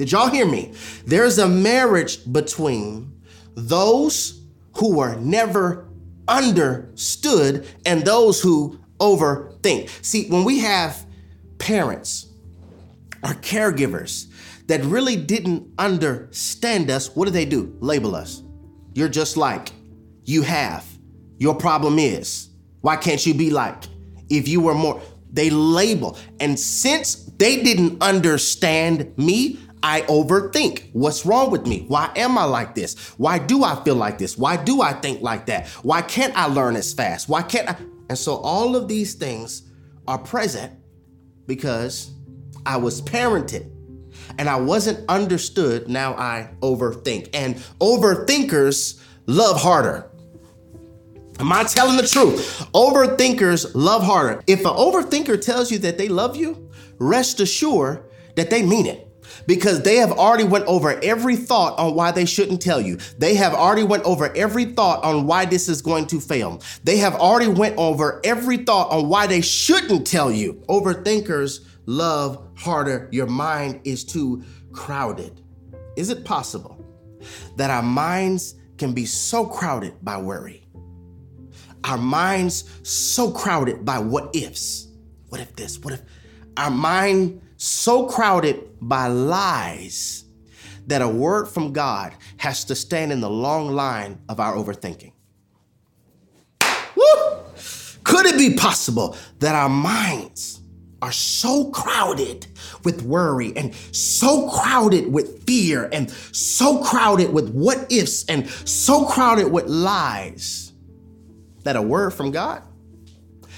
Did 0.00 0.12
y'all 0.12 0.30
hear 0.30 0.46
me? 0.46 0.72
There's 1.04 1.36
a 1.36 1.46
marriage 1.46 2.20
between 2.32 3.20
those 3.54 4.40
who 4.78 4.96
were 4.96 5.16
never 5.16 5.90
understood 6.26 7.66
and 7.84 8.02
those 8.02 8.40
who 8.40 8.80
overthink. 8.98 9.90
See, 10.02 10.26
when 10.30 10.44
we 10.44 10.60
have 10.60 11.04
parents 11.58 12.28
or 13.22 13.34
caregivers 13.34 14.32
that 14.68 14.82
really 14.84 15.16
didn't 15.16 15.70
understand 15.78 16.90
us, 16.90 17.14
what 17.14 17.26
do 17.26 17.30
they 17.30 17.44
do? 17.44 17.76
Label 17.80 18.16
us. 18.16 18.42
You're 18.94 19.10
just 19.10 19.36
like, 19.36 19.70
you 20.24 20.40
have. 20.40 20.86
Your 21.36 21.54
problem 21.54 21.98
is. 21.98 22.48
Why 22.80 22.96
can't 22.96 23.26
you 23.26 23.34
be 23.34 23.50
like? 23.50 23.84
If 24.30 24.48
you 24.48 24.62
were 24.62 24.72
more, 24.72 25.02
they 25.30 25.50
label. 25.50 26.16
And 26.40 26.58
since 26.58 27.16
they 27.36 27.62
didn't 27.62 28.02
understand 28.02 29.12
me, 29.18 29.58
I 29.82 30.02
overthink. 30.02 30.90
What's 30.92 31.24
wrong 31.24 31.50
with 31.50 31.66
me? 31.66 31.84
Why 31.88 32.10
am 32.16 32.36
I 32.36 32.44
like 32.44 32.74
this? 32.74 32.98
Why 33.16 33.38
do 33.38 33.64
I 33.64 33.82
feel 33.82 33.94
like 33.94 34.18
this? 34.18 34.36
Why 34.36 34.56
do 34.56 34.82
I 34.82 34.92
think 34.92 35.22
like 35.22 35.46
that? 35.46 35.68
Why 35.82 36.02
can't 36.02 36.36
I 36.36 36.46
learn 36.46 36.76
as 36.76 36.92
fast? 36.92 37.28
Why 37.28 37.42
can't 37.42 37.70
I? 37.70 37.76
And 38.08 38.18
so 38.18 38.36
all 38.36 38.76
of 38.76 38.88
these 38.88 39.14
things 39.14 39.62
are 40.06 40.18
present 40.18 40.72
because 41.46 42.10
I 42.66 42.76
was 42.76 43.00
parented 43.00 43.70
and 44.38 44.48
I 44.48 44.56
wasn't 44.56 45.08
understood. 45.08 45.88
Now 45.88 46.14
I 46.14 46.50
overthink. 46.60 47.30
And 47.32 47.56
overthinkers 47.80 49.02
love 49.26 49.60
harder. 49.60 50.10
Am 51.38 51.50
I 51.52 51.64
telling 51.64 51.96
the 51.96 52.06
truth? 52.06 52.68
Overthinkers 52.74 53.70
love 53.74 54.02
harder. 54.02 54.42
If 54.46 54.60
an 54.60 54.66
overthinker 54.66 55.40
tells 55.40 55.70
you 55.70 55.78
that 55.78 55.96
they 55.96 56.08
love 56.08 56.36
you, 56.36 56.70
rest 56.98 57.40
assured 57.40 58.04
that 58.36 58.50
they 58.50 58.62
mean 58.62 58.84
it 58.84 59.09
because 59.46 59.82
they 59.82 59.96
have 59.96 60.12
already 60.12 60.44
went 60.44 60.66
over 60.66 60.98
every 61.02 61.36
thought 61.36 61.78
on 61.78 61.94
why 61.94 62.10
they 62.12 62.24
shouldn't 62.24 62.60
tell 62.60 62.80
you. 62.80 62.98
They 63.18 63.34
have 63.34 63.54
already 63.54 63.82
went 63.82 64.04
over 64.04 64.34
every 64.36 64.66
thought 64.66 65.02
on 65.04 65.26
why 65.26 65.44
this 65.44 65.68
is 65.68 65.82
going 65.82 66.06
to 66.08 66.20
fail. 66.20 66.62
They 66.84 66.98
have 66.98 67.14
already 67.14 67.48
went 67.48 67.76
over 67.78 68.20
every 68.24 68.58
thought 68.58 68.90
on 68.90 69.08
why 69.08 69.26
they 69.26 69.40
shouldn't 69.40 70.06
tell 70.06 70.30
you. 70.30 70.62
Overthinkers 70.68 71.66
love 71.86 72.46
harder. 72.56 73.08
Your 73.12 73.26
mind 73.26 73.80
is 73.84 74.04
too 74.04 74.44
crowded. 74.72 75.40
Is 75.96 76.10
it 76.10 76.24
possible 76.24 76.76
that 77.56 77.70
our 77.70 77.82
minds 77.82 78.54
can 78.78 78.92
be 78.92 79.04
so 79.04 79.46
crowded 79.46 79.94
by 80.02 80.16
worry? 80.16 80.66
Our 81.84 81.98
minds 81.98 82.68
so 82.82 83.30
crowded 83.30 83.84
by 83.84 83.98
what 83.98 84.34
ifs. 84.34 84.88
What 85.28 85.40
if 85.40 85.54
this? 85.56 85.78
What 85.78 85.94
if 85.94 86.02
our 86.56 86.70
mind 86.70 87.40
so 87.62 88.06
crowded 88.06 88.66
by 88.80 89.06
lies 89.06 90.24
that 90.86 91.02
a 91.02 91.08
word 91.08 91.46
from 91.46 91.74
God 91.74 92.14
has 92.38 92.64
to 92.64 92.74
stand 92.74 93.12
in 93.12 93.20
the 93.20 93.28
long 93.28 93.68
line 93.68 94.18
of 94.30 94.40
our 94.40 94.54
overthinking. 94.54 95.12
Woo! 96.96 97.36
Could 98.02 98.24
it 98.24 98.38
be 98.38 98.54
possible 98.54 99.14
that 99.40 99.54
our 99.54 99.68
minds 99.68 100.62
are 101.02 101.12
so 101.12 101.70
crowded 101.70 102.46
with 102.82 103.02
worry 103.02 103.54
and 103.54 103.74
so 103.74 104.48
crowded 104.48 105.12
with 105.12 105.44
fear 105.46 105.90
and 105.92 106.10
so 106.10 106.82
crowded 106.82 107.30
with 107.30 107.50
what 107.50 107.92
ifs 107.92 108.24
and 108.24 108.48
so 108.48 109.04
crowded 109.04 109.52
with 109.52 109.66
lies 109.66 110.72
that 111.64 111.76
a 111.76 111.82
word 111.82 112.12
from 112.14 112.30
God 112.30 112.62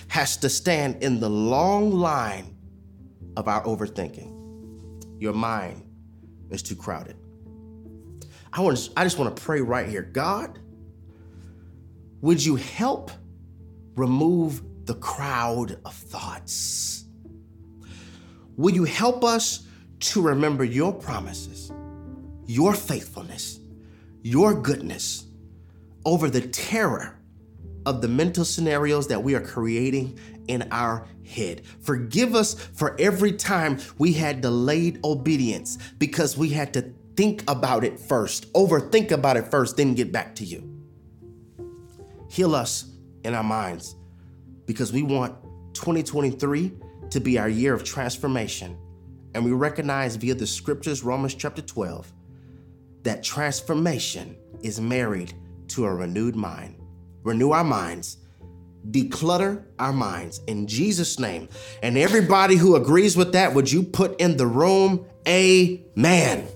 has 0.09 0.37
to 0.39 0.49
stand 0.49 1.05
in 1.05 1.21
the 1.21 1.31
long 1.31 1.93
line 1.93 2.52
of 3.37 3.49
our 3.49 3.63
overthinking. 3.65 4.39
your 5.21 5.33
mind 5.33 5.83
is 6.51 6.63
too 6.63 6.75
crowded. 6.75 7.17
I 8.53 8.61
want 8.61 8.91
I 8.97 9.05
just 9.05 9.19
want 9.19 9.35
to 9.35 9.43
pray 9.43 9.61
right 9.61 9.89
here. 9.89 10.03
God, 10.03 10.59
would 12.21 12.45
you 12.45 12.57
help 12.57 13.11
remove 13.97 14.63
the 14.87 14.95
crowd 14.95 15.79
of 15.85 15.95
thoughts? 15.95 17.05
Will 18.57 18.75
you 18.75 18.85
help 18.85 19.25
us 19.25 19.67
to 20.01 20.21
remember 20.21 20.65
your 20.65 20.93
promises, 20.93 21.73
your 22.47 22.75
faithfulness, 22.75 23.61
your 24.23 24.55
goodness 24.55 25.25
over 26.05 26.29
the 26.29 26.41
terror 26.41 27.19
of 27.87 28.01
the 28.01 28.09
mental 28.09 28.45
scenarios 28.45 29.09
that 29.09 29.23
we 29.23 29.35
are 29.35 29.41
creating 29.41 30.19
in 30.49 30.69
our 30.71 31.07
head. 31.27 31.63
Forgive 31.81 32.35
us 32.35 32.55
for 32.55 32.97
every 32.99 33.33
time 33.33 33.79
we 33.99 34.13
had 34.13 34.41
delayed 34.41 35.01
obedience 35.05 35.79
because 35.99 36.37
we 36.37 36.51
had 36.51 36.73
to 36.75 36.93
think 37.17 37.43
about 37.49 37.85
it 37.85 37.99
first, 37.99 38.53
overthink 38.53 39.11
about 39.11 39.37
it 39.37 39.51
first, 39.51 39.77
then 39.77 39.95
get 39.95 40.13
back 40.13 40.35
to 40.37 40.45
you. 40.45 40.69
Heal 42.29 42.55
us 42.55 42.87
in 43.25 43.35
our 43.35 43.43
minds 43.43 43.97
because 44.67 44.93
we 44.93 45.03
want 45.03 45.35
2023 45.75 46.73
to 47.11 47.21
be 47.21 47.39
our 47.39 47.49
year 47.49 47.75
of 47.75 47.85
transformation. 47.85 48.77
And 49.35 49.45
we 49.45 49.53
recognize 49.53 50.17
via 50.17 50.35
the 50.35 50.47
scriptures, 50.47 51.03
Romans 51.03 51.35
chapter 51.35 51.63
12, 51.63 52.13
that 53.03 53.23
transformation 53.23 54.37
is 54.63 54.81
married 54.81 55.35
to 55.69 55.85
a 55.85 55.95
renewed 55.95 56.37
mind. 56.37 56.82
Renew 57.23 57.51
our 57.51 57.65
minds, 57.65 58.19
declutter 58.91 59.65
our 59.79 59.93
minds 59.93 60.41
in 60.47 60.67
Jesus' 60.67 61.19
name. 61.19 61.49
And 61.83 61.97
everybody 61.97 62.57
who 62.57 62.77
agrees 62.77 63.17
with 63.17 63.33
that, 63.33 63.55
would 63.55 63.71
you 63.71 63.83
put 63.83 64.21
in 64.21 64.37
the 64.37 64.47
room, 64.47 65.07
Amen? 65.29 66.49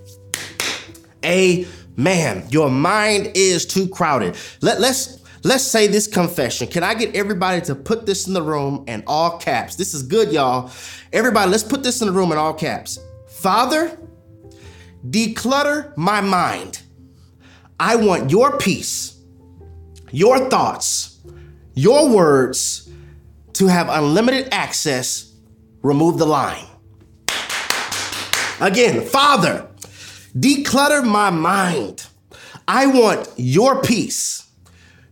Amen. 1.25 2.45
Your 2.51 2.71
mind 2.71 3.33
is 3.35 3.67
too 3.67 3.89
crowded. 3.89 4.37
Let, 4.61 4.81
let's 4.81 5.23
let's 5.45 5.65
say 5.65 5.87
this 5.87 6.07
confession. 6.07 6.67
Can 6.67 6.83
I 6.83 6.95
get 6.95 7.15
everybody 7.15 7.61
to 7.63 7.75
put 7.75 8.07
this 8.07 8.27
in 8.27 8.35
the 8.35 8.43
room 8.43 8.85
and 8.89 9.05
all 9.07 9.39
caps? 9.39 9.77
This 9.77 9.95
is 9.95 10.03
good, 10.03 10.33
y'all. 10.33 10.71
Everybody, 11.13 11.51
let's 11.51 11.63
put 11.63 11.83
this 11.83 12.01
in 12.01 12.09
the 12.09 12.13
room 12.13 12.33
in 12.33 12.39
all 12.39 12.55
caps. 12.55 12.99
Father, 13.29 13.97
declutter 15.09 15.97
my 15.97 16.21
mind. 16.21 16.83
I 17.79 17.97
want 17.97 18.31
your 18.31 18.59
peace, 18.59 19.16
your 20.11 20.49
thoughts, 20.49 21.19
your 21.75 22.09
words 22.09 22.89
to 23.55 23.67
have 23.67 23.89
unlimited 23.89 24.49
access. 24.53 25.33
Remove 25.83 26.19
the 26.19 26.27
line. 26.27 26.67
Again, 28.61 29.05
Father, 29.07 29.69
declutter 30.37 31.05
my 31.05 31.31
mind. 31.31 32.07
I 32.67 32.87
want 32.87 33.29
your 33.37 33.83
peace, 33.83 34.51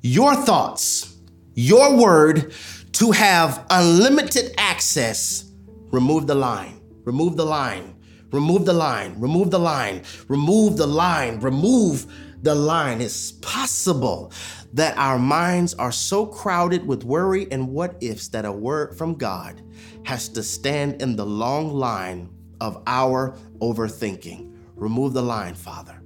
your 0.01 0.35
thoughts, 0.35 1.17
your 1.55 1.97
word 1.97 2.53
to 2.93 3.13
have 3.13 3.65
unlimited 3.71 4.55
access. 4.59 5.51
Remove 5.91 6.27
the 6.27 6.35
line. 6.35 6.81
Remove 7.05 7.37
the 7.37 7.45
line. 7.47 7.95
Remove 8.33 8.65
the 8.65 8.73
line. 8.73 9.15
Remove 9.19 9.51
the 9.51 9.59
line. 9.59 10.03
Remove 10.29 10.77
the 10.77 10.87
line. 10.87 11.39
Remove 11.41 12.07
the 12.43 12.55
line. 12.55 13.01
It's 13.01 13.33
possible 13.33 14.33
that 14.75 14.99
our 14.99 15.21
minds 15.21 15.73
are 15.75 15.93
so 15.93 16.27
crowded 16.27 16.85
with 16.85 17.05
worry 17.05 17.47
and 17.53 17.69
what 17.69 17.97
ifs 18.01 18.27
that 18.29 18.45
a 18.45 18.51
word 18.51 18.99
from 18.99 19.15
God 19.15 19.63
has 20.05 20.29
to 20.31 20.43
stand 20.43 21.01
in 21.01 21.15
the 21.15 21.25
long 21.25 21.73
line 21.73 22.29
of 22.61 22.83
our 22.89 23.39
overthinking. 23.61 24.53
Remove 24.75 25.13
the 25.13 25.23
line, 25.23 25.55
Father. 25.55 26.03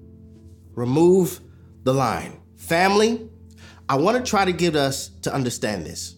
Remove 0.75 1.41
the 1.85 1.95
line. 1.95 2.43
Family, 2.57 3.31
I 3.89 3.97
want 3.97 4.23
to 4.23 4.31
try 4.31 4.45
to 4.45 4.53
get 4.53 4.77
us 4.77 5.09
to 5.23 5.33
understand 5.33 5.87
this. 5.87 6.17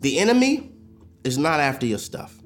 The 0.00 0.18
enemy 0.18 0.72
is 1.24 1.38
not 1.38 1.60
after 1.60 1.86
your 1.86 1.98
stuff. 1.98 2.36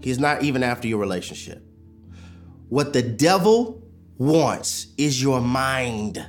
He's 0.00 0.18
not 0.18 0.42
even 0.42 0.62
after 0.62 0.88
your 0.88 0.98
relationship. 0.98 1.62
What 2.70 2.94
the 2.94 3.02
devil 3.02 3.82
wants 4.16 4.86
is 4.96 5.22
your 5.22 5.42
mind. 5.42 6.24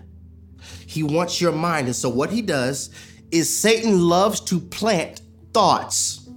He 0.92 1.04
wants 1.04 1.40
your 1.40 1.54
mind. 1.54 1.88
And 1.88 1.96
so, 1.96 2.10
what 2.10 2.32
he 2.32 2.42
does 2.42 2.90
is 3.32 3.48
Satan 3.50 4.02
loves 4.02 4.42
to 4.42 4.60
plant 4.60 5.22
thoughts 5.54 6.30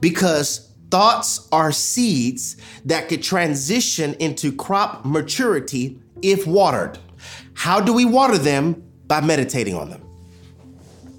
because 0.00 0.74
thoughts 0.90 1.48
are 1.52 1.70
seeds 1.70 2.56
that 2.84 3.08
could 3.08 3.22
transition 3.22 4.14
into 4.14 4.50
crop 4.50 5.04
maturity 5.04 6.00
if 6.20 6.48
watered. 6.48 6.98
How 7.54 7.80
do 7.80 7.92
we 7.92 8.04
water 8.04 8.38
them? 8.38 8.82
By 9.06 9.20
meditating 9.20 9.76
on 9.76 9.90
them. 9.90 10.02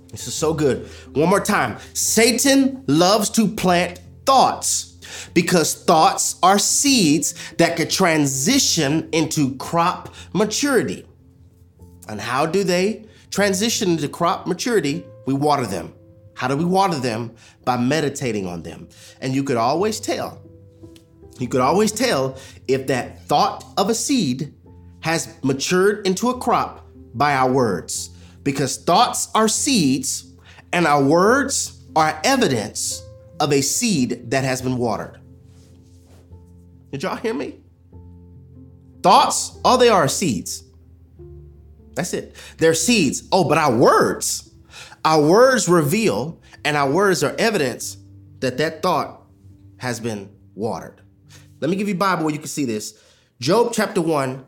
This 0.10 0.28
is 0.28 0.34
so 0.34 0.54
good. 0.54 0.88
One 1.13 1.30
more 1.30 1.39
time. 1.39 1.78
Satan 1.93 2.84
loves 2.88 3.30
to 3.32 3.48
plant 3.48 4.02
thoughts 4.26 4.98
because 5.34 5.74
thoughts 5.86 6.38
are 6.43 6.60
seeds 6.60 7.34
that 7.54 7.78
could 7.78 7.89
transition 7.89 9.08
into 9.13 9.56
crop 9.56 10.13
maturity. 10.34 11.06
And 12.08 12.20
how 12.20 12.46
do 12.46 12.63
they 12.63 13.06
transition 13.30 13.92
into 13.92 14.08
crop 14.08 14.48
maturity? 14.48 15.06
We 15.26 15.34
water 15.34 15.66
them. 15.66 15.94
How 16.36 16.48
do 16.48 16.58
we 16.58 16.66
water 16.66 17.00
them? 17.00 17.36
By 17.63 17.78
meditating 17.78 18.48
on 18.48 18.63
them. 18.63 18.89
And 19.22 19.34
you 19.34 19.44
could 19.44 19.58
always 19.58 20.00
tell, 20.00 20.42
you 21.39 21.48
could 21.48 21.62
always 21.62 21.92
tell 21.92 22.38
if 22.68 22.88
that 22.88 23.26
thought 23.26 23.66
of 23.78 23.89
a 23.89 23.96
seed 23.96 24.54
has 25.02 25.36
matured 25.44 26.06
into 26.06 26.30
a 26.30 26.38
crop 26.39 26.88
by 27.13 27.36
our 27.36 27.52
words. 27.52 28.10
Because 28.44 28.78
thoughts 28.78 29.30
are 29.34 29.48
seeds 29.48 30.34
and 30.74 30.86
our 30.86 31.04
words 31.04 31.86
are 31.96 32.20
evidence 32.24 33.02
of 33.39 33.54
a 33.54 33.62
seed 33.62 34.32
that 34.32 34.44
has 34.44 34.62
been 34.62 34.78
watered. 34.78 35.20
Did 36.92 37.04
y'all 37.04 37.16
hear 37.16 37.34
me? 37.34 37.60
Thoughts, 39.02 39.60
all 39.66 39.78
they 39.78 39.89
are 39.89 40.08
seeds. 40.08 40.63
That's 41.96 42.14
it. 42.14 42.36
They're 42.58 42.74
seeds. 42.74 43.24
Oh, 43.32 43.44
but 43.44 43.58
our 43.58 43.76
words, 43.76 44.52
our 45.06 45.22
words 45.22 45.68
reveal 45.70 46.42
and 46.64 46.78
our 46.78 46.90
words 46.90 47.24
are 47.24 47.36
evidence 47.38 47.98
that 48.40 48.58
that 48.58 48.82
thought 48.82 49.22
has 49.78 50.00
been 50.00 50.30
watered. 50.56 51.02
Let 51.60 51.70
me 51.70 51.76
give 51.76 51.88
you 51.88 51.96
Bible 51.96 52.26
where 52.26 52.34
you 52.34 52.40
can 52.40 52.48
see 52.48 52.66
this. 52.66 53.00
Job 53.40 53.72
chapter 53.74 54.02
1, 54.02 54.46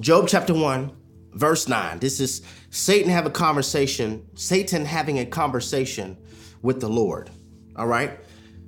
Job 0.00 0.28
chapter 0.28 0.54
1, 0.54 0.92
verse 1.32 1.68
9. 1.68 1.98
This 1.98 2.20
is 2.20 2.42
Satan 2.70 3.10
have 3.10 3.26
a 3.26 3.30
conversation, 3.30 4.26
Satan 4.34 4.84
having 4.84 5.18
a 5.18 5.26
conversation 5.26 6.16
with 6.62 6.80
the 6.80 6.88
Lord. 6.88 7.30
All 7.76 7.86
right? 7.86 8.18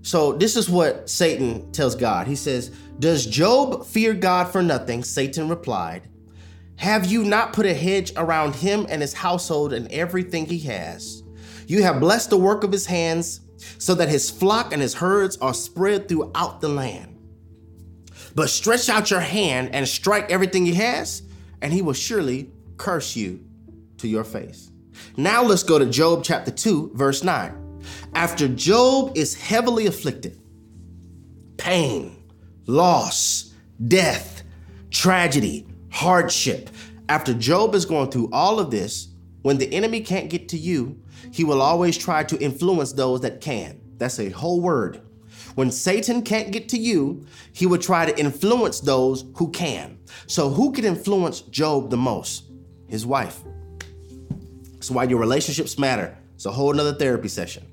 So 0.03 0.33
this 0.33 0.57
is 0.57 0.71
what 0.71 1.11
Satan 1.11 1.71
tells 1.73 1.95
God. 1.95 2.27
He 2.27 2.37
says, 2.37 2.71
"Does 2.99 3.27
Job 3.27 3.85
fear 3.85 4.15
God 4.15 4.51
for 4.51 4.63
nothing?" 4.63 5.05
Satan 5.05 5.49
replied, 5.49 6.09
have 6.81 7.05
you 7.05 7.25
not 7.25 7.53
put 7.53 7.67
a 7.67 7.75
hedge 7.75 8.11
around 8.17 8.55
him 8.55 8.87
and 8.89 9.03
his 9.03 9.13
household 9.13 9.75
and 9.75 9.87
everything 9.93 10.47
he 10.47 10.61
has? 10.61 11.23
You 11.67 11.83
have 11.83 12.01
blessed 12.01 12.31
the 12.31 12.39
work 12.39 12.65
of 12.65 12.73
his 12.73 12.87
hands, 12.87 13.43
so 13.77 13.95
that 13.97 14.09
his 14.09 14.31
flock 14.31 14.73
and 14.73 14.81
his 14.81 14.95
herds 14.95 15.37
are 15.43 15.53
spread 15.53 16.09
throughout 16.09 16.63
the 16.63 16.71
land. 16.71 17.19
But 18.35 18.49
stretch 18.49 18.89
out 18.89 19.11
your 19.11 19.21
hand 19.21 19.75
and 19.75 19.87
strike 19.87 20.31
everything 20.31 20.65
he 20.65 20.73
has, 20.73 21.23
and 21.61 21.71
he 21.71 21.83
will 21.83 21.93
surely 21.93 22.51
curse 22.79 23.15
you 23.15 23.45
to 23.99 24.09
your 24.09 24.25
face. 24.25 24.71
Now 25.19 25.43
let's 25.43 25.63
go 25.63 25.79
to 25.79 25.85
Job 25.85 26.25
chapter 26.25 26.51
2, 26.51 26.93
verse 26.95 27.23
9. 27.23 27.83
After 28.15 28.49
Job 28.49 29.19
is 29.19 29.35
heavily 29.35 29.87
afflicted, 29.87 30.41
pain, 31.59 32.25
loss, 32.67 33.53
death, 33.87 34.45
tragedy, 34.91 35.67
hardship. 35.91 36.71
After 37.09 37.35
Job 37.35 37.75
is 37.75 37.85
going 37.85 38.11
through 38.11 38.31
all 38.33 38.59
of 38.61 38.71
this, 38.71 39.09
when 39.43 39.59
the 39.59 39.73
enemy 39.73 40.01
can't 40.01 40.31
get 40.31 40.49
to 40.51 40.57
you, 40.57 41.01
he 41.33 41.45
will 41.45 41.63
always 41.63 41.97
try 41.97 42.25
to 42.25 42.39
influence 42.39 42.93
those 42.93 43.21
that 43.23 43.41
can. 43.41 43.81
That's 43.99 44.19
a 44.19 44.31
whole 44.31 44.61
word. 44.61 45.01
When 45.55 45.71
Satan 45.71 46.23
can't 46.23 46.53
get 46.53 46.69
to 46.71 46.79
you, 46.79 47.27
he 47.53 47.67
will 47.67 47.79
try 47.79 48.07
to 48.07 48.19
influence 48.19 48.81
those 48.81 49.25
who 49.37 49.51
can. 49.51 49.99
So, 50.27 50.49
who 50.49 50.73
could 50.73 50.85
influence 50.85 51.41
Job 51.41 51.91
the 51.91 51.97
most? 51.97 52.45
His 52.87 53.05
wife. 53.05 53.41
That's 54.73 54.91
why 54.91 55.05
your 55.05 55.19
relationships 55.19 55.79
matter. 55.79 56.17
It's 56.35 56.47
a 56.47 56.53
whole 56.53 56.73
nother 56.73 56.95
therapy 56.95 57.29
session. 57.29 57.67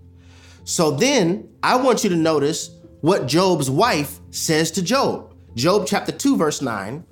So, 0.64 0.92
then 0.92 1.50
I 1.62 1.76
want 1.78 2.04
you 2.04 2.10
to 2.10 2.16
notice 2.16 2.72
what 3.02 3.28
Job's 3.28 3.70
wife 3.70 4.20
says 4.32 4.72
to 4.72 4.82
Job. 4.82 5.34
Job 5.56 5.86
chapter 5.88 6.12
2, 6.12 6.38
verse 6.38 6.62
9 6.62 7.06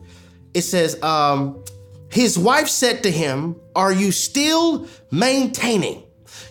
it 0.56 0.62
says, 0.62 1.02
um, 1.04 1.62
his 2.10 2.39
wife 2.39 2.70
said 2.70 3.04
to 3.04 3.12
him, 3.12 3.58
Are 3.76 3.91
you 3.91 4.13
still 4.13 4.88
maintaining 5.12 6.04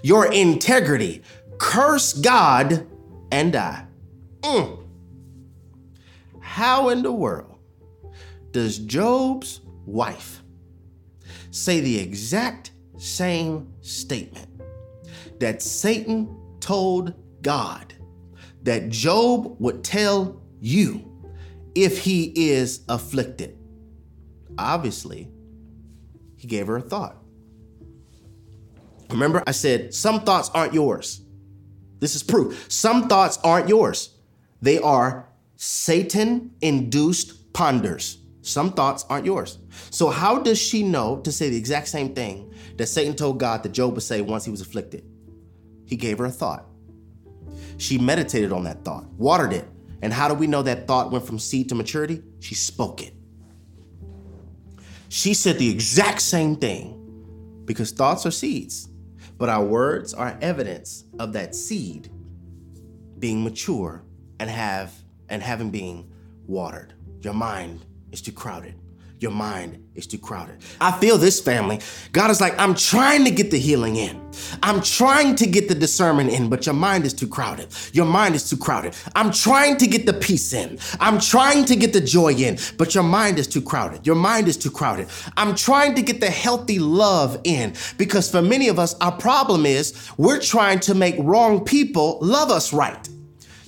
your 0.03 0.31
integrity? 0.31 1.23
Curse 1.59 2.12
God 2.12 2.87
and 3.33 3.53
die. 3.55 3.87
Mm. 4.43 4.79
how 6.38 6.90
in 6.90 7.03
the 7.03 7.11
world 7.11 7.57
does 8.51 8.79
Job's 8.79 9.62
wife 9.87 10.43
say 11.51 11.81
the 11.81 11.99
exact 11.99 12.73
same 12.99 13.73
statement 13.81 14.49
that 15.40 15.62
Satan 15.62 16.29
told 16.61 17.14
God 17.40 17.95
that 18.64 18.90
Job 18.90 19.57
would 19.59 19.83
tell 19.83 20.43
you 20.61 21.11
if 21.75 21.99
he 21.99 22.33
is 22.37 22.85
afflicted? 22.90 23.57
Obviously, 24.59 25.29
he 26.37 26.49
gave 26.49 26.67
her 26.67 26.77
a 26.77 26.83
thought. 26.83 27.17
Remember, 29.11 29.43
I 29.47 29.53
said 29.53 29.95
some 29.95 30.21
thoughts 30.21 30.51
aren't 30.55 30.75
yours. 30.75 31.21
This 32.01 32.14
is 32.14 32.23
proof. 32.23 32.67
Some 32.71 33.09
thoughts 33.09 33.38
aren't 33.45 33.69
yours, 33.69 34.11
they 34.61 34.79
are 34.79 35.29
Satan 35.57 36.51
induced 36.61 37.53
ponders. 37.53 38.19
Some 38.43 38.73
thoughts 38.73 39.07
aren't 39.09 39.25
yours. 39.25 39.59
So, 39.90 40.11
how 40.11 40.38
does 40.38 40.59
she 40.59 40.83
know 40.83 41.21
to 41.21 41.33
say 41.33 41.49
the 41.49 41.57
exact 41.57 41.88
same 41.88 42.14
thing 42.14 42.53
that 42.77 42.88
Satan 42.88 43.14
told 43.17 43.40
God 43.40 43.62
that 43.62 43.73
Job 43.73 43.95
would 43.95 44.03
say 44.03 44.21
once 44.21 44.45
he 44.45 44.51
was 44.51 44.61
afflicted? 44.61 45.03
He 45.87 45.97
gave 45.97 46.19
her 46.19 46.27
a 46.27 46.31
thought. 46.31 46.67
She 47.79 47.97
meditated 47.97 48.53
on 48.53 48.64
that 48.64 48.85
thought, 48.85 49.07
watered 49.14 49.55
it. 49.55 49.67
And 50.03 50.12
how 50.12 50.29
do 50.29 50.35
we 50.35 50.47
know 50.47 50.62
that 50.62 50.87
thought 50.87 51.11
went 51.11 51.27
from 51.27 51.38
seed 51.38 51.71
to 51.71 51.75
maturity? 51.75 52.23
She 52.40 52.55
spoke 52.55 53.03
it. 53.03 53.13
She 55.14 55.33
said 55.33 55.61
the 55.61 55.70
exact 55.70 56.20
same 56.22 56.57
thing 56.57 57.62
because 57.66 57.92
thoughts 57.92 58.27
are 58.27 58.33
seeds, 58.33 58.88
but 59.38 59.48
our 59.48 59.64
words 59.64 60.12
are 60.12 60.37
evidence 60.40 61.05
of 61.20 61.33
that 61.35 61.55
seed 61.55 62.11
being 63.20 63.44
mature 63.44 64.03
and 64.40 64.50
have 64.50 64.92
and 65.29 65.40
having 65.40 65.70
been 65.70 66.12
watered. 66.48 66.94
Your 67.20 67.33
mind 67.33 67.87
is 68.11 68.22
too 68.22 68.33
crowded. 68.33 68.74
Your 69.20 69.31
mind 69.31 69.79
is 69.94 70.07
too 70.07 70.18
crowded. 70.18 70.57
I 70.81 70.92
feel 70.92 71.18
this 71.18 71.40
family. 71.40 71.81
God 72.12 72.31
is 72.31 72.40
like, 72.40 72.59
I'm 72.59 72.74
trying 72.74 73.24
to 73.24 73.31
get 73.31 73.50
the 73.50 73.59
healing 73.59 73.96
in. 73.96 74.20
I'm 74.62 74.83
trying 74.83 75.37
to 75.37 75.46
get 75.46 75.68
the 75.68 75.74
discernment 75.74 76.31
in, 76.31 76.48
but 76.48 76.66
your 76.66 76.74
mind 76.74 77.05
is 77.05 77.14
too 77.14 77.29
crowded. 77.29 77.68
Your 77.92 78.07
mind 78.07 78.35
is 78.35 78.48
too 78.48 78.57
crowded. 78.57 78.94
I'm 79.14 79.31
trying 79.31 79.77
to 79.79 79.87
get 79.87 80.05
the 80.07 80.12
peace 80.12 80.53
in. 80.53 80.79
I'm 80.98 81.20
trying 81.20 81.64
to 81.66 81.77
get 81.77 81.92
the 81.92 82.00
joy 82.00 82.35
in, 82.35 82.59
but 82.77 82.94
your 82.94 83.05
mind 83.05 83.38
is 83.38 83.46
too 83.46 83.62
crowded. 83.62 84.07
Your 84.07 84.16
mind 84.16 84.48
is 84.48 84.57
too 84.57 84.70
crowded. 84.70 85.09
I'm 85.37 85.55
trying 85.55 85.94
to 85.94 86.03
get 86.03 86.20
the 86.20 86.31
healthy 86.31 86.79
love 86.81 87.40
in 87.44 87.74
because 87.96 88.31
for 88.31 88.42
many 88.42 88.68
of 88.68 88.79
us, 88.79 88.94
our 89.00 89.12
problem 89.12 89.64
is 89.64 90.11
we're 90.16 90.40
trying 90.40 90.81
to 90.81 90.94
make 90.94 91.14
wrong 91.18 91.64
people 91.64 92.18
love 92.20 92.50
us 92.50 92.72
right. 92.72 93.09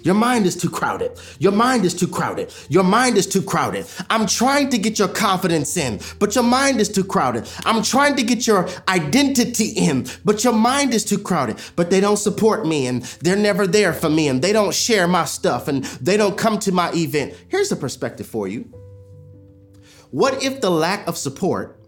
Your 0.07 0.15
mind 0.15 0.47
is 0.47 0.55
too 0.55 0.71
crowded. 0.71 1.19
Your 1.41 1.51
mind 1.51 1.85
is 1.85 1.93
too 1.93 2.07
crowded. 2.07 2.55
Your 2.69 2.85
mind 2.85 3.17
is 3.17 3.27
too 3.27 3.43
crowded. 3.43 3.87
I'm 4.09 4.29
trying 4.29 4.69
to 4.69 4.79
get 4.79 5.01
your 5.01 5.09
confidence 5.09 5.77
in, 5.77 5.99
but 6.21 6.37
your 6.37 6.45
mind 6.45 6.81
is 6.81 6.89
too 6.89 7.03
crowded. 7.03 7.49
I'm 7.65 7.83
trying 7.83 8.15
to 8.15 8.23
get 8.23 8.47
your 8.47 8.69
identity 8.87 9.71
in, 9.71 10.07
but 10.25 10.45
your 10.45 10.53
mind 10.53 10.95
is 10.95 11.05
too 11.05 11.19
crowded. 11.19 11.59
But 11.75 11.91
they 11.91 11.99
don't 11.99 12.19
support 12.19 12.69
me 12.69 12.87
and 12.87 13.03
they're 13.23 13.35
never 13.35 13.67
there 13.67 13.93
for 13.93 14.09
me 14.09 14.29
and 14.29 14.41
they 14.41 14.53
don't 14.53 14.73
share 14.73 15.09
my 15.09 15.25
stuff 15.25 15.67
and 15.67 15.83
they 16.01 16.17
don't 16.17 16.39
come 16.39 16.61
to 16.61 16.71
my 16.71 16.93
event. 16.93 17.35
Here's 17.49 17.73
a 17.73 17.77
perspective 17.77 18.29
for 18.29 18.47
you. 18.47 18.63
What 20.13 20.41
if 20.41 20.61
the 20.61 20.71
lack 20.71 21.09
of 21.09 21.19
support 21.19 21.81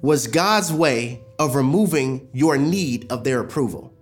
was 0.00 0.28
God's 0.28 0.72
way 0.72 1.24
of 1.40 1.56
removing 1.56 2.28
your 2.32 2.56
need 2.56 3.10
of 3.10 3.24
their 3.24 3.40
approval? 3.40 3.92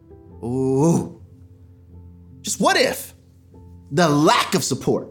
Ooh. 0.44 1.22
Just 2.42 2.60
what 2.60 2.76
if? 2.76 3.15
The 3.90 4.08
lack 4.08 4.54
of 4.54 4.64
support 4.64 5.08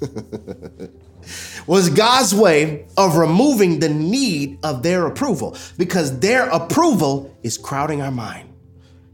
was 1.66 1.90
God's 1.90 2.34
way 2.34 2.86
of 2.96 3.16
removing 3.16 3.80
the 3.80 3.88
need 3.88 4.58
of 4.64 4.82
their 4.82 5.06
approval 5.06 5.56
because 5.76 6.18
their 6.20 6.48
approval 6.48 7.36
is 7.42 7.58
crowding 7.58 8.02
our 8.02 8.10
mind. 8.10 8.48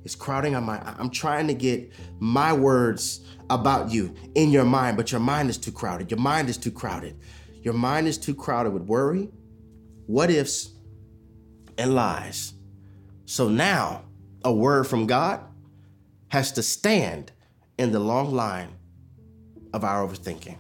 It's 0.04 0.14
crowding 0.14 0.54
our 0.54 0.60
mind. 0.60 0.82
I'm 0.98 1.10
trying 1.10 1.46
to 1.48 1.54
get 1.54 1.90
my 2.18 2.52
words 2.52 3.20
about 3.50 3.90
you 3.90 4.14
in 4.34 4.50
your 4.50 4.64
mind, 4.64 4.96
but 4.96 5.10
your 5.10 5.20
mind 5.20 5.50
is 5.50 5.58
too 5.58 5.72
crowded. 5.72 6.10
Your 6.10 6.20
mind 6.20 6.48
is 6.48 6.56
too 6.56 6.70
crowded. 6.70 7.16
Your 7.62 7.74
mind 7.74 8.06
is 8.06 8.18
too 8.18 8.34
crowded 8.34 8.72
with 8.72 8.82
worry, 8.82 9.30
what 10.06 10.30
ifs, 10.30 10.70
and 11.78 11.94
lies. 11.94 12.52
So 13.24 13.48
now 13.48 14.04
a 14.44 14.52
word 14.52 14.86
from 14.86 15.06
God 15.06 15.40
has 16.28 16.52
to 16.52 16.62
stand 16.62 17.32
in 17.78 17.92
the 17.92 18.00
long 18.00 18.34
line 18.34 18.68
of 19.74 19.84
our 19.84 20.06
overthinking. 20.06 20.56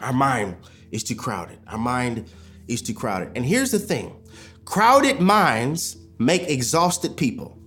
Our 0.00 0.12
mind 0.12 0.56
is 0.92 1.02
too 1.02 1.16
crowded. 1.16 1.58
Our 1.66 1.78
mind 1.78 2.30
is 2.68 2.82
too 2.82 2.94
crowded. 2.94 3.32
And 3.34 3.44
here's 3.44 3.72
the 3.72 3.78
thing 3.78 4.14
crowded 4.64 5.20
minds 5.20 5.96
make 6.18 6.42
exhausted 6.42 7.16
people. 7.16 7.58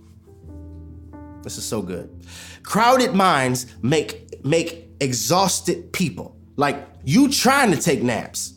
This 1.42 1.58
is 1.58 1.64
so 1.64 1.82
good. 1.82 2.24
Crowded 2.62 3.14
minds 3.14 3.66
make 3.82 4.44
make 4.44 4.88
exhausted 5.00 5.92
people. 5.92 6.36
Like 6.56 6.86
you 7.04 7.28
trying 7.28 7.72
to 7.72 7.76
take 7.76 8.02
naps, 8.02 8.54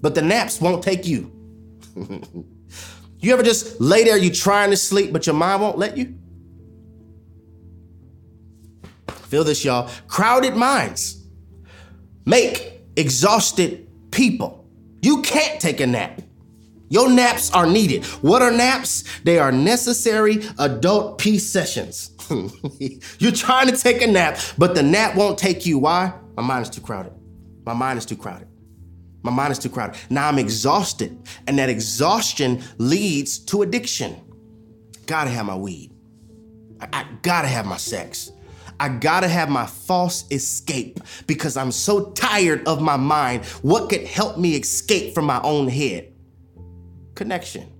but 0.00 0.14
the 0.14 0.22
naps 0.22 0.60
won't 0.60 0.82
take 0.82 1.06
you. 1.06 1.30
you 3.18 3.32
ever 3.32 3.42
just 3.42 3.78
lay 3.78 4.04
there, 4.04 4.16
you 4.16 4.30
trying 4.30 4.70
to 4.70 4.76
sleep, 4.76 5.12
but 5.12 5.26
your 5.26 5.36
mind 5.36 5.60
won't 5.60 5.76
let 5.76 5.98
you? 5.98 6.14
Feel 9.30 9.44
this, 9.44 9.64
y'all. 9.64 9.88
Crowded 10.08 10.56
minds 10.56 11.24
make 12.26 12.82
exhausted 12.96 13.86
people. 14.10 14.68
You 15.02 15.22
can't 15.22 15.60
take 15.60 15.78
a 15.78 15.86
nap. 15.86 16.20
Your 16.88 17.08
naps 17.08 17.52
are 17.52 17.66
needed. 17.66 18.04
What 18.22 18.42
are 18.42 18.50
naps? 18.50 19.04
They 19.22 19.38
are 19.38 19.52
necessary 19.52 20.42
adult 20.58 21.18
peace 21.18 21.46
sessions. 21.46 22.10
You're 23.20 23.30
trying 23.30 23.68
to 23.68 23.76
take 23.76 24.02
a 24.02 24.08
nap, 24.08 24.38
but 24.58 24.74
the 24.74 24.82
nap 24.82 25.14
won't 25.14 25.38
take 25.38 25.64
you. 25.64 25.78
Why? 25.78 26.12
My 26.36 26.42
mind 26.42 26.62
is 26.64 26.70
too 26.70 26.80
crowded. 26.80 27.12
My 27.64 27.72
mind 27.72 27.98
is 27.98 28.06
too 28.06 28.16
crowded. 28.16 28.48
My 29.22 29.30
mind 29.30 29.52
is 29.52 29.60
too 29.60 29.68
crowded. 29.68 29.96
Now 30.10 30.26
I'm 30.26 30.40
exhausted, 30.40 31.16
and 31.46 31.56
that 31.60 31.68
exhaustion 31.68 32.62
leads 32.78 33.38
to 33.38 33.62
addiction. 33.62 34.16
Gotta 35.06 35.30
have 35.30 35.46
my 35.46 35.54
weed. 35.56 35.92
I, 36.80 36.88
I 36.92 37.06
gotta 37.22 37.46
have 37.46 37.66
my 37.66 37.76
sex. 37.76 38.32
I 38.80 38.88
gotta 38.88 39.28
have 39.28 39.50
my 39.50 39.66
false 39.66 40.24
escape 40.30 41.00
because 41.26 41.58
I'm 41.58 41.70
so 41.70 42.12
tired 42.12 42.66
of 42.66 42.80
my 42.80 42.96
mind. 42.96 43.44
What 43.60 43.90
could 43.90 44.06
help 44.06 44.38
me 44.38 44.54
escape 44.54 45.14
from 45.14 45.26
my 45.26 45.38
own 45.42 45.68
head? 45.68 46.14
Connection. 47.14 47.70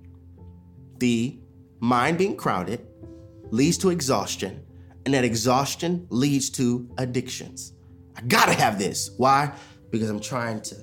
The 0.99 1.39
mind 1.79 2.19
being 2.19 2.37
crowded 2.37 2.85
leads 3.49 3.79
to 3.79 3.89
exhaustion, 3.89 4.63
and 5.03 5.15
that 5.15 5.23
exhaustion 5.23 6.05
leads 6.11 6.51
to 6.51 6.87
addictions. 6.99 7.73
I 8.15 8.21
gotta 8.21 8.53
have 8.53 8.77
this. 8.77 9.09
Why? 9.17 9.53
Because 9.89 10.07
I'm 10.07 10.19
trying 10.19 10.61
to, 10.61 10.75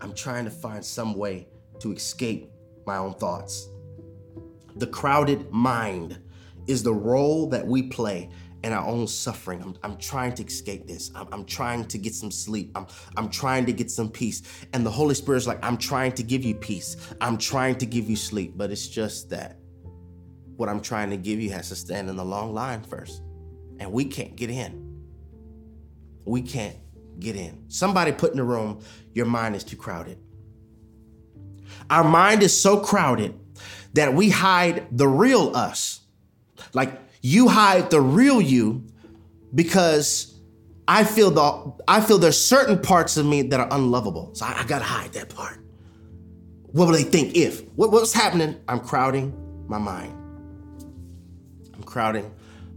I'm 0.00 0.14
trying 0.14 0.46
to 0.46 0.50
find 0.50 0.82
some 0.82 1.12
way 1.12 1.48
to 1.80 1.92
escape 1.92 2.50
my 2.86 2.96
own 2.96 3.12
thoughts. 3.12 3.68
The 4.76 4.86
crowded 4.86 5.50
mind 5.50 6.18
is 6.66 6.82
the 6.82 6.94
role 6.94 7.46
that 7.50 7.66
we 7.66 7.82
play 7.82 8.30
and 8.64 8.72
our 8.72 8.86
own 8.86 9.06
suffering. 9.06 9.60
I'm, 9.62 9.76
I'm 9.82 9.98
trying 9.98 10.32
to 10.36 10.42
escape 10.42 10.86
this. 10.86 11.10
I'm, 11.14 11.28
I'm 11.30 11.44
trying 11.44 11.84
to 11.84 11.98
get 11.98 12.14
some 12.14 12.30
sleep. 12.30 12.72
I'm, 12.74 12.86
I'm 13.14 13.28
trying 13.28 13.66
to 13.66 13.74
get 13.74 13.90
some 13.90 14.10
peace. 14.10 14.42
And 14.72 14.86
the 14.86 14.90
Holy 14.90 15.14
Spirit's 15.14 15.46
like, 15.46 15.62
I'm 15.62 15.76
trying 15.76 16.12
to 16.12 16.22
give 16.22 16.46
you 16.46 16.54
peace. 16.54 16.96
I'm 17.20 17.36
trying 17.36 17.76
to 17.76 17.86
give 17.86 18.08
you 18.08 18.16
sleep. 18.16 18.54
But 18.56 18.70
it's 18.70 18.88
just 18.88 19.28
that 19.28 19.58
what 20.56 20.70
I'm 20.70 20.80
trying 20.80 21.10
to 21.10 21.18
give 21.18 21.40
you 21.40 21.50
has 21.50 21.68
to 21.68 21.76
stand 21.76 22.08
in 22.08 22.16
the 22.16 22.24
long 22.24 22.54
line 22.54 22.82
first. 22.82 23.20
And 23.80 23.92
we 23.92 24.06
can't 24.06 24.34
get 24.34 24.48
in. 24.48 24.98
We 26.24 26.40
can't 26.40 26.78
get 27.20 27.36
in. 27.36 27.66
Somebody 27.68 28.12
put 28.12 28.30
in 28.30 28.38
the 28.38 28.44
room, 28.44 28.80
your 29.12 29.26
mind 29.26 29.56
is 29.56 29.62
too 29.62 29.76
crowded. 29.76 30.16
Our 31.90 32.04
mind 32.04 32.42
is 32.42 32.58
so 32.58 32.80
crowded 32.80 33.38
that 33.92 34.14
we 34.14 34.30
hide 34.30 34.86
the 34.90 35.06
real 35.06 35.54
us. 35.54 36.00
Like 36.72 37.03
you 37.24 37.48
hide 37.48 37.88
the 37.88 38.02
real 38.02 38.38
you 38.38 38.84
because 39.54 40.38
I 40.86 41.04
feel 41.04 41.30
the 41.30 41.72
I 41.88 42.02
feel 42.02 42.18
there's 42.18 42.38
certain 42.38 42.78
parts 42.78 43.16
of 43.16 43.24
me 43.24 43.40
that 43.40 43.58
are 43.58 43.68
unlovable. 43.70 44.34
So 44.34 44.44
I, 44.44 44.60
I 44.60 44.64
gotta 44.64 44.84
hide 44.84 45.14
that 45.14 45.34
part. 45.34 45.58
What 46.64 46.84
will 46.84 46.92
they 46.92 47.02
think 47.02 47.34
if? 47.34 47.66
What, 47.76 47.92
what's 47.92 48.12
happening? 48.12 48.60
I'm 48.68 48.78
crowding 48.78 49.32
my 49.68 49.78
mind. 49.78 50.12
I'm 51.72 51.82
crowding 51.82 52.30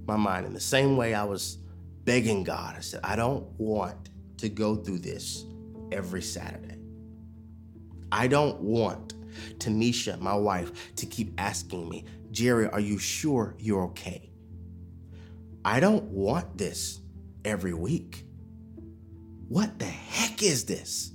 my 0.06 0.16
mind. 0.16 0.46
In 0.46 0.54
the 0.54 0.62
same 0.62 0.96
way 0.96 1.14
I 1.14 1.26
was 1.26 1.58
begging 2.06 2.46
God, 2.46 2.76
I 2.78 2.80
said, 2.80 3.02
I 3.04 3.18
don't 3.18 3.46
want 3.58 4.12
to 4.38 4.48
go 4.48 4.78
through 4.78 5.00
this 5.00 5.44
every 5.92 6.22
Saturday. 6.22 6.80
I 8.14 8.28
don't 8.28 8.62
want 8.62 9.14
Tanisha, 9.60 10.18
my 10.22 10.36
wife, 10.36 10.96
to 10.96 11.06
keep 11.06 11.34
asking 11.38 11.90
me, 11.90 12.06
Jerry, 12.32 12.70
are 12.70 12.80
you 12.80 12.98
sure 12.98 13.54
you're 13.60 13.84
okay? 13.88 14.28
I 15.68 15.82
don't 15.82 16.06
want 16.06 16.58
this 16.58 17.02
every 17.44 17.74
week. 17.74 18.24
What 19.50 19.78
the 19.80 19.86
heck 19.86 20.42
is 20.42 20.64
this? 20.64 21.12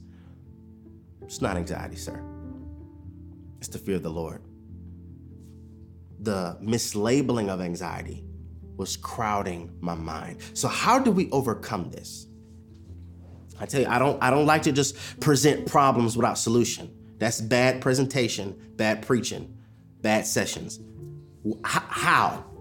It's 1.22 1.40
not 1.40 1.56
anxiety, 1.56 1.96
sir. 1.96 2.22
It's 3.60 3.68
the 3.68 3.78
fear 3.78 3.96
of 3.96 4.02
the 4.02 4.10
Lord. 4.10 4.42
The 6.20 6.58
mislabeling 6.62 7.48
of 7.48 7.62
anxiety 7.62 8.26
was 8.76 8.94
crowding 8.94 9.74
my 9.80 9.94
mind. 9.94 10.40
So 10.52 10.68
how 10.68 10.98
do 10.98 11.10
we 11.10 11.30
overcome 11.30 11.90
this? 11.90 12.26
I 13.58 13.64
tell 13.64 13.80
you, 13.80 13.86
I 13.86 13.98
don't 13.98 14.22
I 14.22 14.28
don't 14.28 14.44
like 14.44 14.64
to 14.64 14.72
just 14.72 15.18
present 15.18 15.66
problems 15.66 16.14
without 16.14 16.36
solution. 16.36 16.94
That's 17.16 17.40
bad 17.40 17.80
presentation, 17.80 18.74
bad 18.76 19.00
preaching, 19.00 19.56
bad 20.02 20.26
sessions. 20.26 20.78
How? 21.64 22.51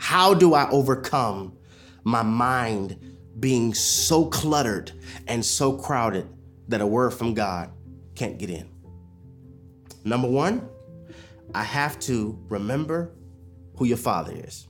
How 0.00 0.32
do 0.32 0.54
I 0.54 0.68
overcome 0.70 1.58
my 2.04 2.22
mind 2.22 2.96
being 3.38 3.74
so 3.74 4.24
cluttered 4.24 4.90
and 5.28 5.44
so 5.44 5.74
crowded 5.74 6.26
that 6.68 6.80
a 6.80 6.86
word 6.86 7.10
from 7.10 7.34
God 7.34 7.70
can't 8.14 8.38
get 8.38 8.48
in? 8.48 8.66
Number 10.02 10.26
one, 10.26 10.66
I 11.54 11.64
have 11.64 12.00
to 12.00 12.42
remember 12.48 13.12
who 13.76 13.84
your 13.84 13.98
father 13.98 14.32
is. 14.34 14.66